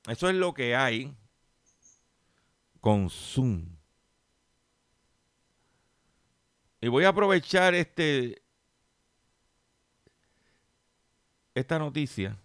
Eso 0.07 0.29
es 0.29 0.35
lo 0.35 0.53
que 0.53 0.77
hay 0.77 1.17
con 2.81 3.09
Zoom. 3.09 3.75
Y 6.81 6.89
voy 6.89 7.05
a 7.05 7.09
aprovechar 7.09 7.75
este 7.75 8.43
esta 11.55 11.79
noticia 11.79 12.37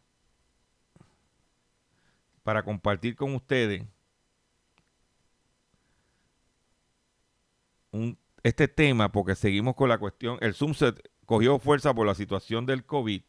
para 2.43 2.63
compartir 2.63 3.15
con 3.15 3.35
ustedes 3.35 3.83
este 8.43 8.67
tema 8.67 9.11
porque 9.11 9.35
seguimos 9.35 9.75
con 9.75 9.89
la 9.89 9.97
cuestión. 9.97 10.37
El 10.41 10.53
se 10.53 10.93
cogió 11.25 11.59
fuerza 11.59 11.93
por 11.93 12.07
la 12.07 12.15
situación 12.15 12.65
del 12.65 12.85
COVID. 12.85 13.21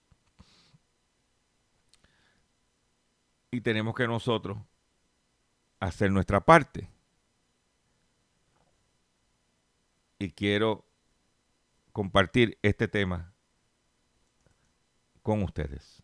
Y 3.52 3.60
tenemos 3.62 3.94
que 3.94 4.06
nosotros 4.06 4.58
hacer 5.80 6.12
nuestra 6.12 6.40
parte. 6.40 6.88
Y 10.18 10.30
quiero 10.30 10.86
compartir 11.92 12.58
este 12.62 12.86
tema 12.86 13.32
con 15.22 15.42
ustedes. 15.42 16.02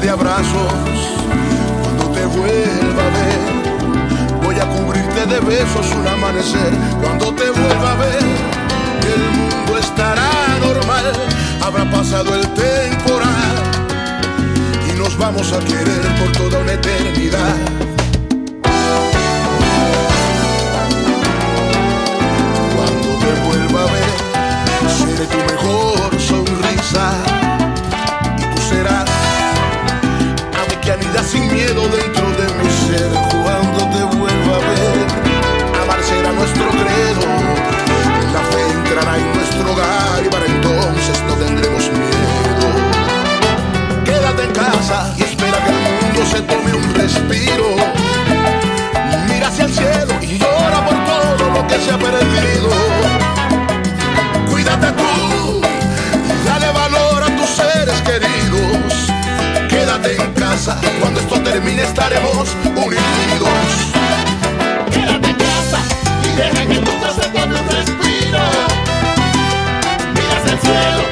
De 0.00 0.08
abrazos. 0.08 0.72
Cuando 1.82 2.04
te 2.10 2.24
vuelva 2.24 3.02
a 3.02 3.10
ver, 3.18 4.42
voy 4.42 4.56
a 4.56 4.66
cubrirte 4.66 5.26
de 5.26 5.40
besos 5.40 5.86
un 5.94 6.06
amanecer. 6.06 6.72
Cuando 7.02 7.34
te 7.34 7.50
vuelva 7.50 7.92
a 7.92 7.96
ver, 7.96 8.22
el 9.14 9.22
mundo 9.38 9.78
estará 9.78 10.30
normal. 10.60 11.12
Habrá 11.62 11.90
pasado 11.90 12.34
el 12.34 12.46
temporal 12.54 13.56
y 14.88 14.98
nos 14.98 15.16
vamos 15.18 15.52
a 15.52 15.58
querer 15.58 16.02
por 16.18 16.32
toda 16.32 16.60
una 16.60 16.72
eternidad. 16.72 17.56
Cuando 22.76 23.08
te 23.18 23.32
vuelva 23.46 23.82
a 23.82 23.92
ver, 23.92 24.90
seré 24.98 25.26
tu 25.26 25.38
mejor 25.52 26.20
sonrisa 26.20 27.39
sin 31.30 31.46
miedo 31.46 31.82
dentro 31.88 32.28
de 32.32 32.46
mi 32.58 32.68
ser 32.86 33.08
cuando 33.44 33.78
te 33.94 34.02
vuelva 34.16 34.56
a 34.56 34.62
ver. 34.70 34.98
Amar 35.80 36.02
será 36.02 36.32
nuestro 36.32 36.68
credo, 36.70 37.24
la 38.34 38.42
fe 38.50 38.62
entrará 38.72 39.16
en 39.16 39.32
nuestro 39.34 39.72
hogar 39.72 40.26
y 40.26 40.28
para 40.28 40.46
entonces 40.46 41.22
no 41.28 41.34
tendremos 41.34 41.84
miedo. 42.02 42.66
Quédate 44.04 44.42
en 44.42 44.52
casa 44.52 45.14
y 45.18 45.22
espera 45.22 45.58
que 45.64 45.70
el 45.70 45.80
mundo 45.86 46.20
se 46.32 46.40
tome 46.42 46.74
un 46.74 46.94
respiro. 46.94 47.76
Mira 49.28 49.46
hacia 49.48 49.64
el 49.66 49.72
cielo 49.72 50.14
y 50.22 50.36
llora 50.36 50.84
por 50.84 50.96
todo 51.04 51.50
lo 51.54 51.66
que 51.68 51.78
se 51.78 51.90
ha 51.92 51.98
perdido. 51.98 52.70
Cuídate 54.50 54.88
tú, 55.00 55.60
casa, 60.60 60.78
cuando 61.00 61.20
esto 61.20 61.40
termine 61.40 61.82
estaremos 61.82 62.50
unidos. 62.64 63.48
Quédate 64.90 65.30
en 65.30 65.36
casa 65.36 65.78
y 66.22 66.36
deja 66.36 66.66
que 66.66 66.80
mundo 66.80 67.14
se 67.14 67.28
tome 67.30 67.60
un 67.60 67.68
respiro. 67.68 68.40
El 70.50 70.58
cielo 70.60 71.09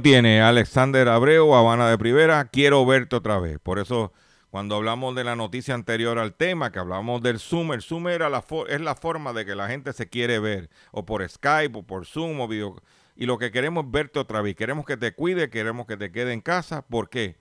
tiene, 0.00 0.40
Alexander 0.40 1.08
Abreu, 1.08 1.54
Habana 1.54 1.88
de 1.88 1.98
Primera, 1.98 2.46
quiero 2.46 2.86
verte 2.86 3.16
otra 3.16 3.38
vez. 3.38 3.58
Por 3.58 3.78
eso, 3.78 4.12
cuando 4.48 4.76
hablamos 4.76 5.14
de 5.14 5.24
la 5.24 5.36
noticia 5.36 5.74
anterior 5.74 6.18
al 6.18 6.34
tema, 6.34 6.72
que 6.72 6.78
hablamos 6.78 7.20
del 7.20 7.38
Zoom, 7.38 7.72
el 7.72 7.82
Zoom 7.82 8.08
era 8.08 8.30
la 8.30 8.44
es 8.68 8.80
la 8.80 8.94
forma 8.94 9.32
de 9.32 9.44
que 9.44 9.54
la 9.54 9.68
gente 9.68 9.92
se 9.92 10.08
quiere 10.08 10.38
ver, 10.38 10.70
o 10.92 11.04
por 11.04 11.28
Skype, 11.28 11.78
o 11.78 11.82
por 11.82 12.06
Zoom, 12.06 12.40
o 12.40 12.48
video. 12.48 12.80
Y 13.16 13.26
lo 13.26 13.38
que 13.38 13.50
queremos 13.50 13.84
es 13.84 13.90
verte 13.90 14.18
otra 14.18 14.40
vez. 14.40 14.56
Queremos 14.56 14.86
que 14.86 14.96
te 14.96 15.14
cuide, 15.14 15.50
queremos 15.50 15.86
que 15.86 15.96
te 15.96 16.10
quede 16.10 16.32
en 16.32 16.40
casa. 16.40 16.86
¿Por 16.86 17.10
qué? 17.10 17.36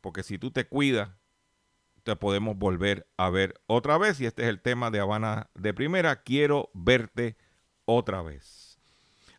Porque 0.00 0.22
si 0.22 0.38
tú 0.38 0.50
te 0.50 0.66
cuidas, 0.66 1.10
te 2.02 2.16
podemos 2.16 2.56
volver 2.56 3.06
a 3.18 3.28
ver 3.30 3.60
otra 3.66 3.98
vez. 3.98 4.20
Y 4.20 4.26
este 4.26 4.44
es 4.44 4.48
el 4.48 4.60
tema 4.60 4.90
de 4.90 5.00
Habana 5.00 5.50
de 5.54 5.74
Primera, 5.74 6.22
quiero 6.22 6.70
verte 6.72 7.36
otra 7.84 8.22
vez. 8.22 8.59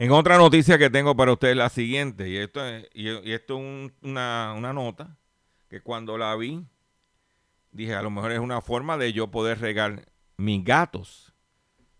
En 0.00 0.12
otra 0.12 0.38
noticia 0.38 0.78
que 0.78 0.88
tengo 0.88 1.14
para 1.14 1.30
ustedes 1.30 1.54
la 1.54 1.68
siguiente, 1.68 2.26
y 2.26 2.38
esto 2.38 2.64
es, 2.64 2.88
y, 2.94 3.32
esto 3.32 3.58
una, 3.58 4.54
una, 4.56 4.72
nota 4.72 5.18
que 5.68 5.82
cuando 5.82 6.16
la 6.16 6.34
vi, 6.36 6.64
dije, 7.70 7.94
a 7.94 8.00
lo 8.00 8.08
mejor 8.08 8.32
es 8.32 8.38
una 8.38 8.62
forma 8.62 8.96
de 8.96 9.12
yo 9.12 9.30
poder 9.30 9.60
regar 9.60 10.08
mis 10.38 10.64
gatos. 10.64 11.34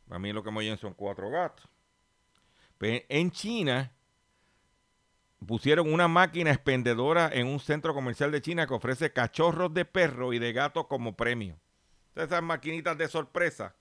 Para 0.08 0.18
mí 0.18 0.32
lo 0.32 0.42
que 0.42 0.50
me 0.50 0.60
oyen 0.60 0.78
son 0.78 0.94
cuatro 0.94 1.28
gatos. 1.28 1.68
Pero 2.78 3.04
en 3.10 3.30
China 3.32 3.92
pusieron 5.46 5.92
una 5.92 6.08
máquina 6.08 6.52
expendedora 6.52 7.28
en 7.30 7.48
un 7.48 7.60
centro 7.60 7.92
comercial 7.92 8.32
de 8.32 8.40
China 8.40 8.66
que 8.66 8.72
ofrece 8.72 9.12
cachorros 9.12 9.74
de 9.74 9.84
perro 9.84 10.32
y 10.32 10.38
de 10.38 10.54
gato 10.54 10.88
como 10.88 11.16
premio. 11.16 11.60
esas 12.16 12.42
maquinitas 12.42 12.96
de 12.96 13.08
sorpresa 13.08 13.74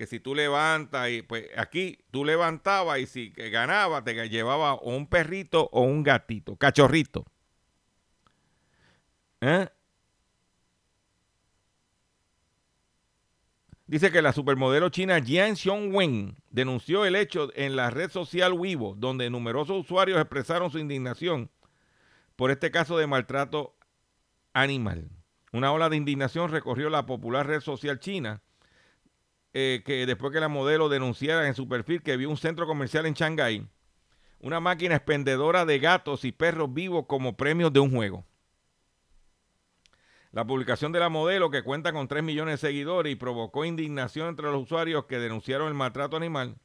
que 0.00 0.06
si 0.06 0.18
tú 0.18 0.34
levantas 0.34 1.10
y 1.10 1.20
pues 1.20 1.50
aquí 1.58 1.98
tú 2.10 2.24
levantabas 2.24 3.00
y 3.00 3.06
si 3.06 3.28
ganaba 3.28 4.02
te 4.02 4.30
llevaba 4.30 4.72
o 4.72 4.96
un 4.96 5.06
perrito 5.06 5.68
o 5.72 5.82
un 5.82 6.02
gatito, 6.02 6.56
cachorrito. 6.56 7.26
¿Eh? 9.42 9.68
Dice 13.86 14.10
que 14.10 14.22
la 14.22 14.32
supermodelo 14.32 14.88
china 14.88 15.20
Jian 15.20 15.54
Xiongwen 15.54 16.34
denunció 16.48 17.04
el 17.04 17.14
hecho 17.14 17.50
en 17.54 17.76
la 17.76 17.90
red 17.90 18.10
social 18.10 18.54
Weibo, 18.54 18.94
donde 18.94 19.28
numerosos 19.28 19.80
usuarios 19.80 20.18
expresaron 20.18 20.70
su 20.70 20.78
indignación 20.78 21.50
por 22.36 22.50
este 22.50 22.70
caso 22.70 22.96
de 22.96 23.06
maltrato 23.06 23.76
animal. 24.54 25.10
Una 25.52 25.72
ola 25.72 25.90
de 25.90 25.96
indignación 25.96 26.50
recorrió 26.50 26.88
la 26.88 27.04
popular 27.04 27.46
red 27.46 27.60
social 27.60 28.00
china 28.00 28.42
eh, 29.52 29.82
que 29.84 30.06
después 30.06 30.32
que 30.32 30.40
la 30.40 30.48
modelo 30.48 30.88
denunciara 30.88 31.46
en 31.48 31.54
su 31.54 31.68
perfil 31.68 32.02
que 32.02 32.16
vio 32.16 32.30
un 32.30 32.36
centro 32.36 32.66
comercial 32.66 33.06
en 33.06 33.14
Shanghái, 33.14 33.66
una 34.40 34.60
máquina 34.60 34.94
expendedora 34.94 35.64
de 35.64 35.78
gatos 35.78 36.24
y 36.24 36.32
perros 36.32 36.72
vivos 36.72 37.06
como 37.06 37.36
premios 37.36 37.72
de 37.72 37.80
un 37.80 37.90
juego. 37.90 38.24
La 40.32 40.46
publicación 40.46 40.92
de 40.92 41.00
la 41.00 41.08
modelo, 41.08 41.50
que 41.50 41.64
cuenta 41.64 41.92
con 41.92 42.06
3 42.06 42.22
millones 42.22 42.60
de 42.60 42.68
seguidores 42.68 43.12
y 43.12 43.16
provocó 43.16 43.64
indignación 43.64 44.28
entre 44.28 44.46
los 44.46 44.62
usuarios 44.62 45.06
que 45.06 45.18
denunciaron 45.18 45.66
el 45.66 45.74
maltrato 45.74 46.16
animal, 46.16 46.56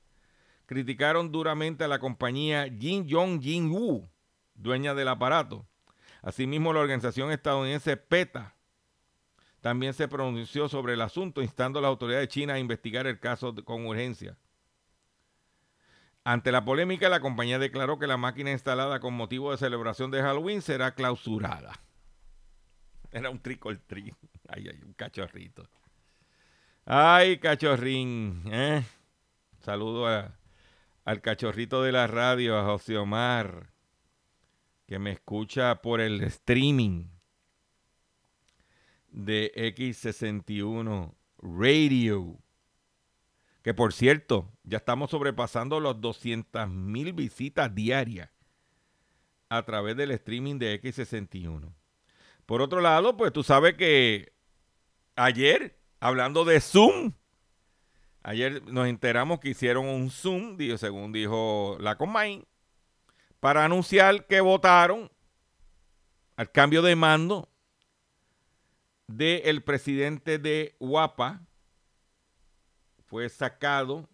criticaron 0.68 1.32
duramente 1.32 1.84
a 1.84 1.88
la 1.88 1.98
compañía 1.98 2.68
Jin 2.80 3.08
Yong 3.08 3.42
Jin 3.42 3.72
Wu, 3.72 4.08
dueña 4.54 4.94
del 4.94 5.08
aparato. 5.08 5.66
Asimismo, 6.22 6.74
la 6.74 6.82
organización 6.82 7.32
estadounidense 7.32 7.98
PETA 7.98 8.56
también 9.66 9.96
se 9.96 10.08
pronunció 10.08 10.70
sobre 10.70 10.94
el 10.94 11.02
asunto, 11.02 11.42
instando 11.42 11.80
a 11.80 11.82
la 11.82 11.88
autoridad 11.88 12.20
de 12.20 12.28
China 12.28 12.54
a 12.54 12.60
investigar 12.60 13.08
el 13.08 13.20
caso 13.20 13.56
con 13.66 13.88
urgencia. 13.88 14.38
Ante 16.24 16.52
la 16.52 16.64
polémica, 16.64 17.10
la 17.10 17.20
compañía 17.20 17.58
declaró 17.58 17.98
que 17.98 18.06
la 18.06 18.16
máquina 18.16 18.52
instalada 18.52 19.00
con 19.00 19.16
motivo 19.16 19.50
de 19.50 19.58
celebración 19.58 20.12
de 20.12 20.22
Halloween 20.22 20.62
será 20.62 20.94
clausurada. 20.94 21.74
Era 23.12 23.32
un 23.32 23.40
trick 23.40 23.66
Ay, 23.66 24.68
ay, 24.70 24.82
un 24.86 24.94
cachorrito. 24.94 25.68
Ay, 26.86 27.40
cachorrín. 27.40 28.44
¿eh? 28.52 28.84
Saludo 29.62 30.06
al 31.06 31.22
cachorrito 31.22 31.82
de 31.82 31.92
la 31.92 32.06
radio, 32.06 32.60
a 32.60 32.66
José 32.66 33.00
Omar, 33.00 33.72
que 34.86 35.00
me 35.00 35.10
escucha 35.10 35.82
por 35.82 36.02
el 36.02 36.22
streaming 36.22 37.15
de 39.16 39.52
X61 39.56 41.14
Radio. 41.42 42.38
Que 43.64 43.74
por 43.74 43.94
cierto, 43.94 44.52
ya 44.64 44.78
estamos 44.78 45.10
sobrepasando 45.10 45.80
los 45.80 46.00
200 46.00 46.70
mil 46.70 47.14
visitas 47.14 47.74
diarias 47.74 48.30
a 49.50 49.64
través 49.64 49.96
del 49.96 50.12
streaming 50.12 50.60
de 50.60 50.80
X61. 50.82 51.74
Por 52.46 52.62
otro 52.62 52.82
lado, 52.82 53.18
pues 53.18 53.34
tú 53.34 53.42
sabes 53.42 53.76
que 53.76 54.34
ayer, 55.16 55.80
hablando 56.00 56.46
de 56.46 56.60
Zoom, 56.60 57.14
ayer 58.22 58.62
nos 58.72 58.88
enteramos 58.88 59.40
que 59.40 59.50
hicieron 59.50 59.88
un 59.88 60.12
Zoom, 60.12 60.58
según 60.78 61.12
dijo 61.12 61.78
la 61.80 61.98
Comain, 61.98 62.46
para 63.40 63.66
anunciar 63.66 64.28
que 64.28 64.42
votaron 64.42 65.10
al 66.36 66.52
cambio 66.52 66.82
de 66.82 66.96
mando 66.96 67.50
del 69.08 69.64
presidente 69.64 70.38
de 70.40 70.76
Guapa 70.80 71.46
fue 73.06 73.30
sacado 73.30 74.08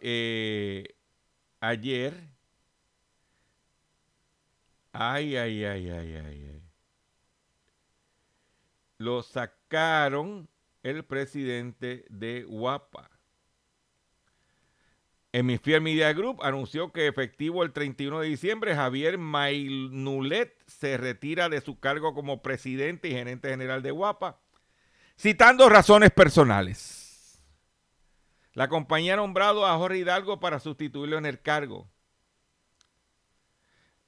eh, 0.00 0.84
ayer. 1.60 2.14
Ay, 4.92 5.36
ay, 5.36 5.64
ay, 5.64 5.90
ay, 5.90 6.14
ay, 6.16 6.44
ay. 6.50 6.62
Lo 8.98 9.22
sacaron 9.22 10.48
el 10.82 11.04
presidente 11.04 12.04
de 12.10 12.44
Guapa. 12.44 13.11
Hemisphere 15.34 15.80
Media 15.80 16.12
Group 16.12 16.42
anunció 16.42 16.92
que 16.92 17.08
efectivo 17.08 17.62
el 17.62 17.72
31 17.72 18.20
de 18.20 18.28
diciembre, 18.28 18.74
Javier 18.74 19.16
Mainulet 19.16 20.54
se 20.66 20.98
retira 20.98 21.48
de 21.48 21.62
su 21.62 21.80
cargo 21.80 22.12
como 22.12 22.42
presidente 22.42 23.08
y 23.08 23.12
gerente 23.12 23.48
general 23.48 23.82
de 23.82 23.92
Guapa, 23.92 24.38
citando 25.18 25.70
razones 25.70 26.10
personales. 26.10 27.42
La 28.52 28.68
compañía 28.68 29.14
ha 29.14 29.16
nombrado 29.16 29.66
a 29.66 29.78
Jorge 29.78 29.98
Hidalgo 29.98 30.38
para 30.38 30.60
sustituirlo 30.60 31.16
en 31.16 31.24
el 31.24 31.40
cargo. 31.40 31.88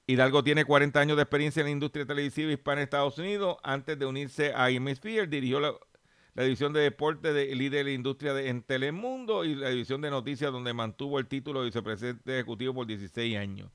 Hidalgo 0.07 0.45
tiene 0.45 0.67
40 0.67 1.01
años 1.01 1.17
de 1.17 1.23
experiencia 1.23 1.61
en 1.61 1.67
la 1.67 1.73
industria 1.73 2.05
televisiva 2.05 2.53
hispana 2.53 2.83
en 2.83 2.85
Estados 2.85 3.17
Unidos. 3.17 3.57
Antes 3.63 3.99
de 3.99 4.05
unirse 4.05 4.53
a 4.55 4.69
Hemisphere, 4.69 5.27
dirigió 5.27 5.61
la, 5.61 5.73
la 6.35 6.43
división 6.43 6.73
de 6.73 6.81
deporte 6.81 7.33
de 7.33 7.55
líder 7.55 7.85
de 7.85 7.85
la 7.85 7.91
industria 7.93 8.39
en 8.41 8.63
Telemundo 8.63 9.45
y 9.45 9.55
la 9.55 9.71
división 9.71 10.01
de 10.01 10.11
noticias 10.11 10.51
donde 10.51 10.73
mantuvo 10.73 11.19
el 11.19 11.27
título 11.27 11.61
de 11.61 11.67
vicepresidente 11.67 12.35
ejecutivo 12.35 12.75
por 12.75 12.87
16 12.87 13.37
años. 13.37 13.71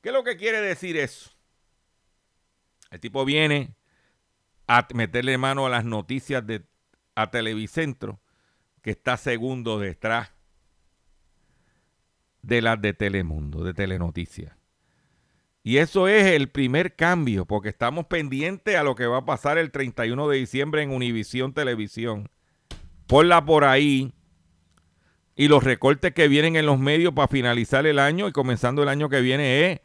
¿Qué 0.00 0.08
es 0.08 0.14
lo 0.14 0.24
que 0.24 0.36
quiere 0.36 0.60
decir 0.60 0.96
eso? 0.96 1.30
El 2.90 3.00
tipo 3.00 3.24
viene 3.24 3.74
a 4.66 4.86
meterle 4.94 5.36
mano 5.36 5.66
a 5.66 5.70
las 5.70 5.84
noticias 5.84 6.46
de 6.46 6.64
a 7.14 7.30
Televicentro, 7.30 8.20
que 8.80 8.90
está 8.92 9.16
segundo 9.16 9.78
detrás 9.78 10.32
de 12.42 12.62
las 12.62 12.80
de 12.80 12.94
Telemundo, 12.94 13.64
de 13.64 13.74
Telenoticias. 13.74 14.57
Y 15.68 15.76
eso 15.76 16.08
es 16.08 16.24
el 16.24 16.48
primer 16.48 16.96
cambio, 16.96 17.44
porque 17.44 17.68
estamos 17.68 18.06
pendientes 18.06 18.74
a 18.74 18.82
lo 18.82 18.94
que 18.94 19.06
va 19.06 19.18
a 19.18 19.24
pasar 19.26 19.58
el 19.58 19.70
31 19.70 20.26
de 20.26 20.38
diciembre 20.38 20.82
en 20.82 20.90
Univisión 20.90 21.52
Televisión. 21.52 22.30
Ponla 23.06 23.44
por 23.44 23.64
ahí. 23.64 24.14
Y 25.36 25.48
los 25.48 25.62
recortes 25.62 26.14
que 26.14 26.26
vienen 26.26 26.56
en 26.56 26.64
los 26.64 26.78
medios 26.78 27.12
para 27.12 27.28
finalizar 27.28 27.86
el 27.86 27.98
año 27.98 28.28
y 28.28 28.32
comenzando 28.32 28.82
el 28.82 28.88
año 28.88 29.10
que 29.10 29.20
viene 29.20 29.70
es 29.70 29.80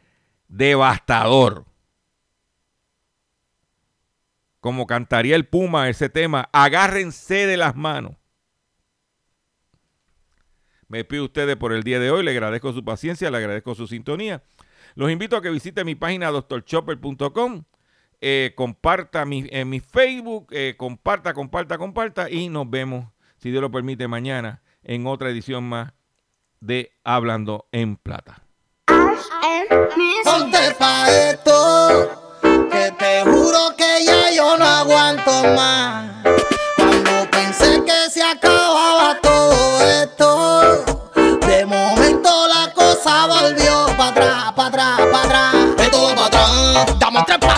devastador. 0.48 1.66
Como 4.62 4.88
cantaría 4.88 5.36
el 5.36 5.48
Puma 5.48 5.90
ese 5.90 6.08
tema, 6.08 6.48
agárrense 6.54 7.46
de 7.46 7.58
las 7.58 7.76
manos. 7.76 8.16
Me 10.88 11.04
pido 11.04 11.26
ustedes 11.26 11.58
por 11.58 11.74
el 11.74 11.84
día 11.84 12.00
de 12.00 12.10
hoy, 12.10 12.24
le 12.24 12.32
agradezco 12.32 12.72
su 12.72 12.86
paciencia, 12.86 13.30
le 13.30 13.36
agradezco 13.36 13.76
su 13.76 13.86
sintonía. 13.86 14.44
Los 14.96 15.12
invito 15.12 15.36
a 15.36 15.42
que 15.42 15.50
visiten 15.50 15.86
mi 15.86 15.96
página 15.96 16.30
doctorchopper.com, 16.30 17.64
eh, 18.22 18.54
comparta 18.56 19.26
mi, 19.26 19.48
en 19.50 19.70
mi 19.70 19.80
Facebook, 19.80 20.48
eh, 20.52 20.76
comparta, 20.78 21.34
comparta, 21.34 21.78
comparta 21.78 22.30
y 22.30 22.50
nos 22.50 22.70
vemos, 22.70 23.06
si 23.38 23.52
Dios 23.52 23.62
lo 23.62 23.72
permite, 23.72 24.08
mañana 24.08 24.62
en 24.84 25.08
otra 25.08 25.30
edición 25.30 25.64
más 25.64 25.94
de 26.60 26.92
Hablando 27.04 27.68
en 27.72 27.98
Plata. 27.98 28.44
Que 32.72 32.92
te 32.98 33.22
juro 33.24 33.76
que 33.78 34.06
ya 34.06 34.32
yo 34.36 34.58
no 34.58 34.66
aguanto 34.66 35.44
más. 35.56 36.24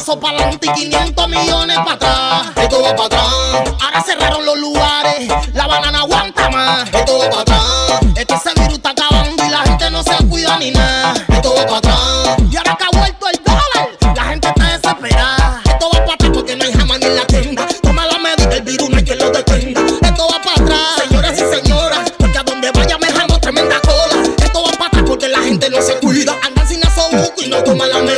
paso 0.05 0.19
para 0.19 0.37
adelante 0.37 0.67
y 0.67 0.73
500 0.73 1.27
millones 1.29 1.77
para 1.77 1.93
atrás. 1.93 2.47
Esto 2.57 2.81
va 2.83 2.95
para 2.95 3.05
atrás. 3.05 3.75
Ahora 3.81 4.03
cerraron 4.05 4.45
los 4.45 4.57
lugares, 4.59 5.27
la 5.53 5.65
banana 5.65 5.99
aguanta 5.99 6.49
más. 6.51 6.87
Esto 6.93 7.17
va 7.17 7.29
para 7.29 7.41
atrás. 7.41 8.01
Es 8.15 8.25
que 8.25 8.33
ese 8.35 8.53
virus 8.53 8.75
está 8.75 8.91
acabando 8.91 9.43
y 9.43 9.49
la 9.49 9.59
gente 9.63 9.89
no 9.89 10.03
se 10.03 10.15
cuida 10.27 10.57
ni 10.59 10.69
nada. 10.69 11.13
Esto 11.27 11.55
va 11.55 11.65
para 11.65 11.77
atrás. 11.77 12.37
Y 12.51 12.55
ahora 12.55 12.77
que 12.77 12.83
ha 12.83 12.99
vuelto 12.99 13.27
el 13.29 13.41
dólar, 13.43 14.15
la 14.15 14.23
gente 14.25 14.47
está 14.47 14.63
desesperada. 14.63 15.61
Esto 15.65 15.89
va 15.91 15.99
para 15.99 16.13
atrás 16.13 16.31
porque 16.33 16.55
no 16.55 16.65
hay 16.65 16.73
jamás 16.73 16.99
ni 16.99 17.07
la 17.07 17.25
tienda. 17.25 17.67
Toma 17.81 18.05
la 18.05 18.17
medida, 18.19 18.55
el 18.55 18.61
virus 18.61 18.89
no 18.89 18.97
hay 18.97 19.03
quien 19.03 19.17
lo 19.17 19.31
detenga. 19.31 19.81
Esto 20.01 20.27
va 20.31 20.41
para 20.43 20.61
atrás, 20.61 21.03
señoras 21.07 21.33
y 21.33 21.55
señoras, 21.57 22.11
porque 22.19 22.37
a 22.37 22.43
donde 22.43 22.71
vaya 22.71 22.97
me 22.99 23.07
jamo 23.07 23.39
tremenda 23.39 23.79
cola. 23.81 24.23
Esto 24.37 24.63
va 24.63 24.71
para 24.71 24.87
atrás 24.87 25.03
porque 25.07 25.27
la 25.29 25.39
gente 25.39 25.67
no 25.71 25.81
se 25.81 25.95
cuida. 25.97 26.35
Andan 26.43 26.67
sin 26.67 26.85
asobuco 26.85 27.41
y 27.41 27.47
no 27.47 27.63
toma 27.63 27.87
la 27.87 27.99
medida. 27.99 28.14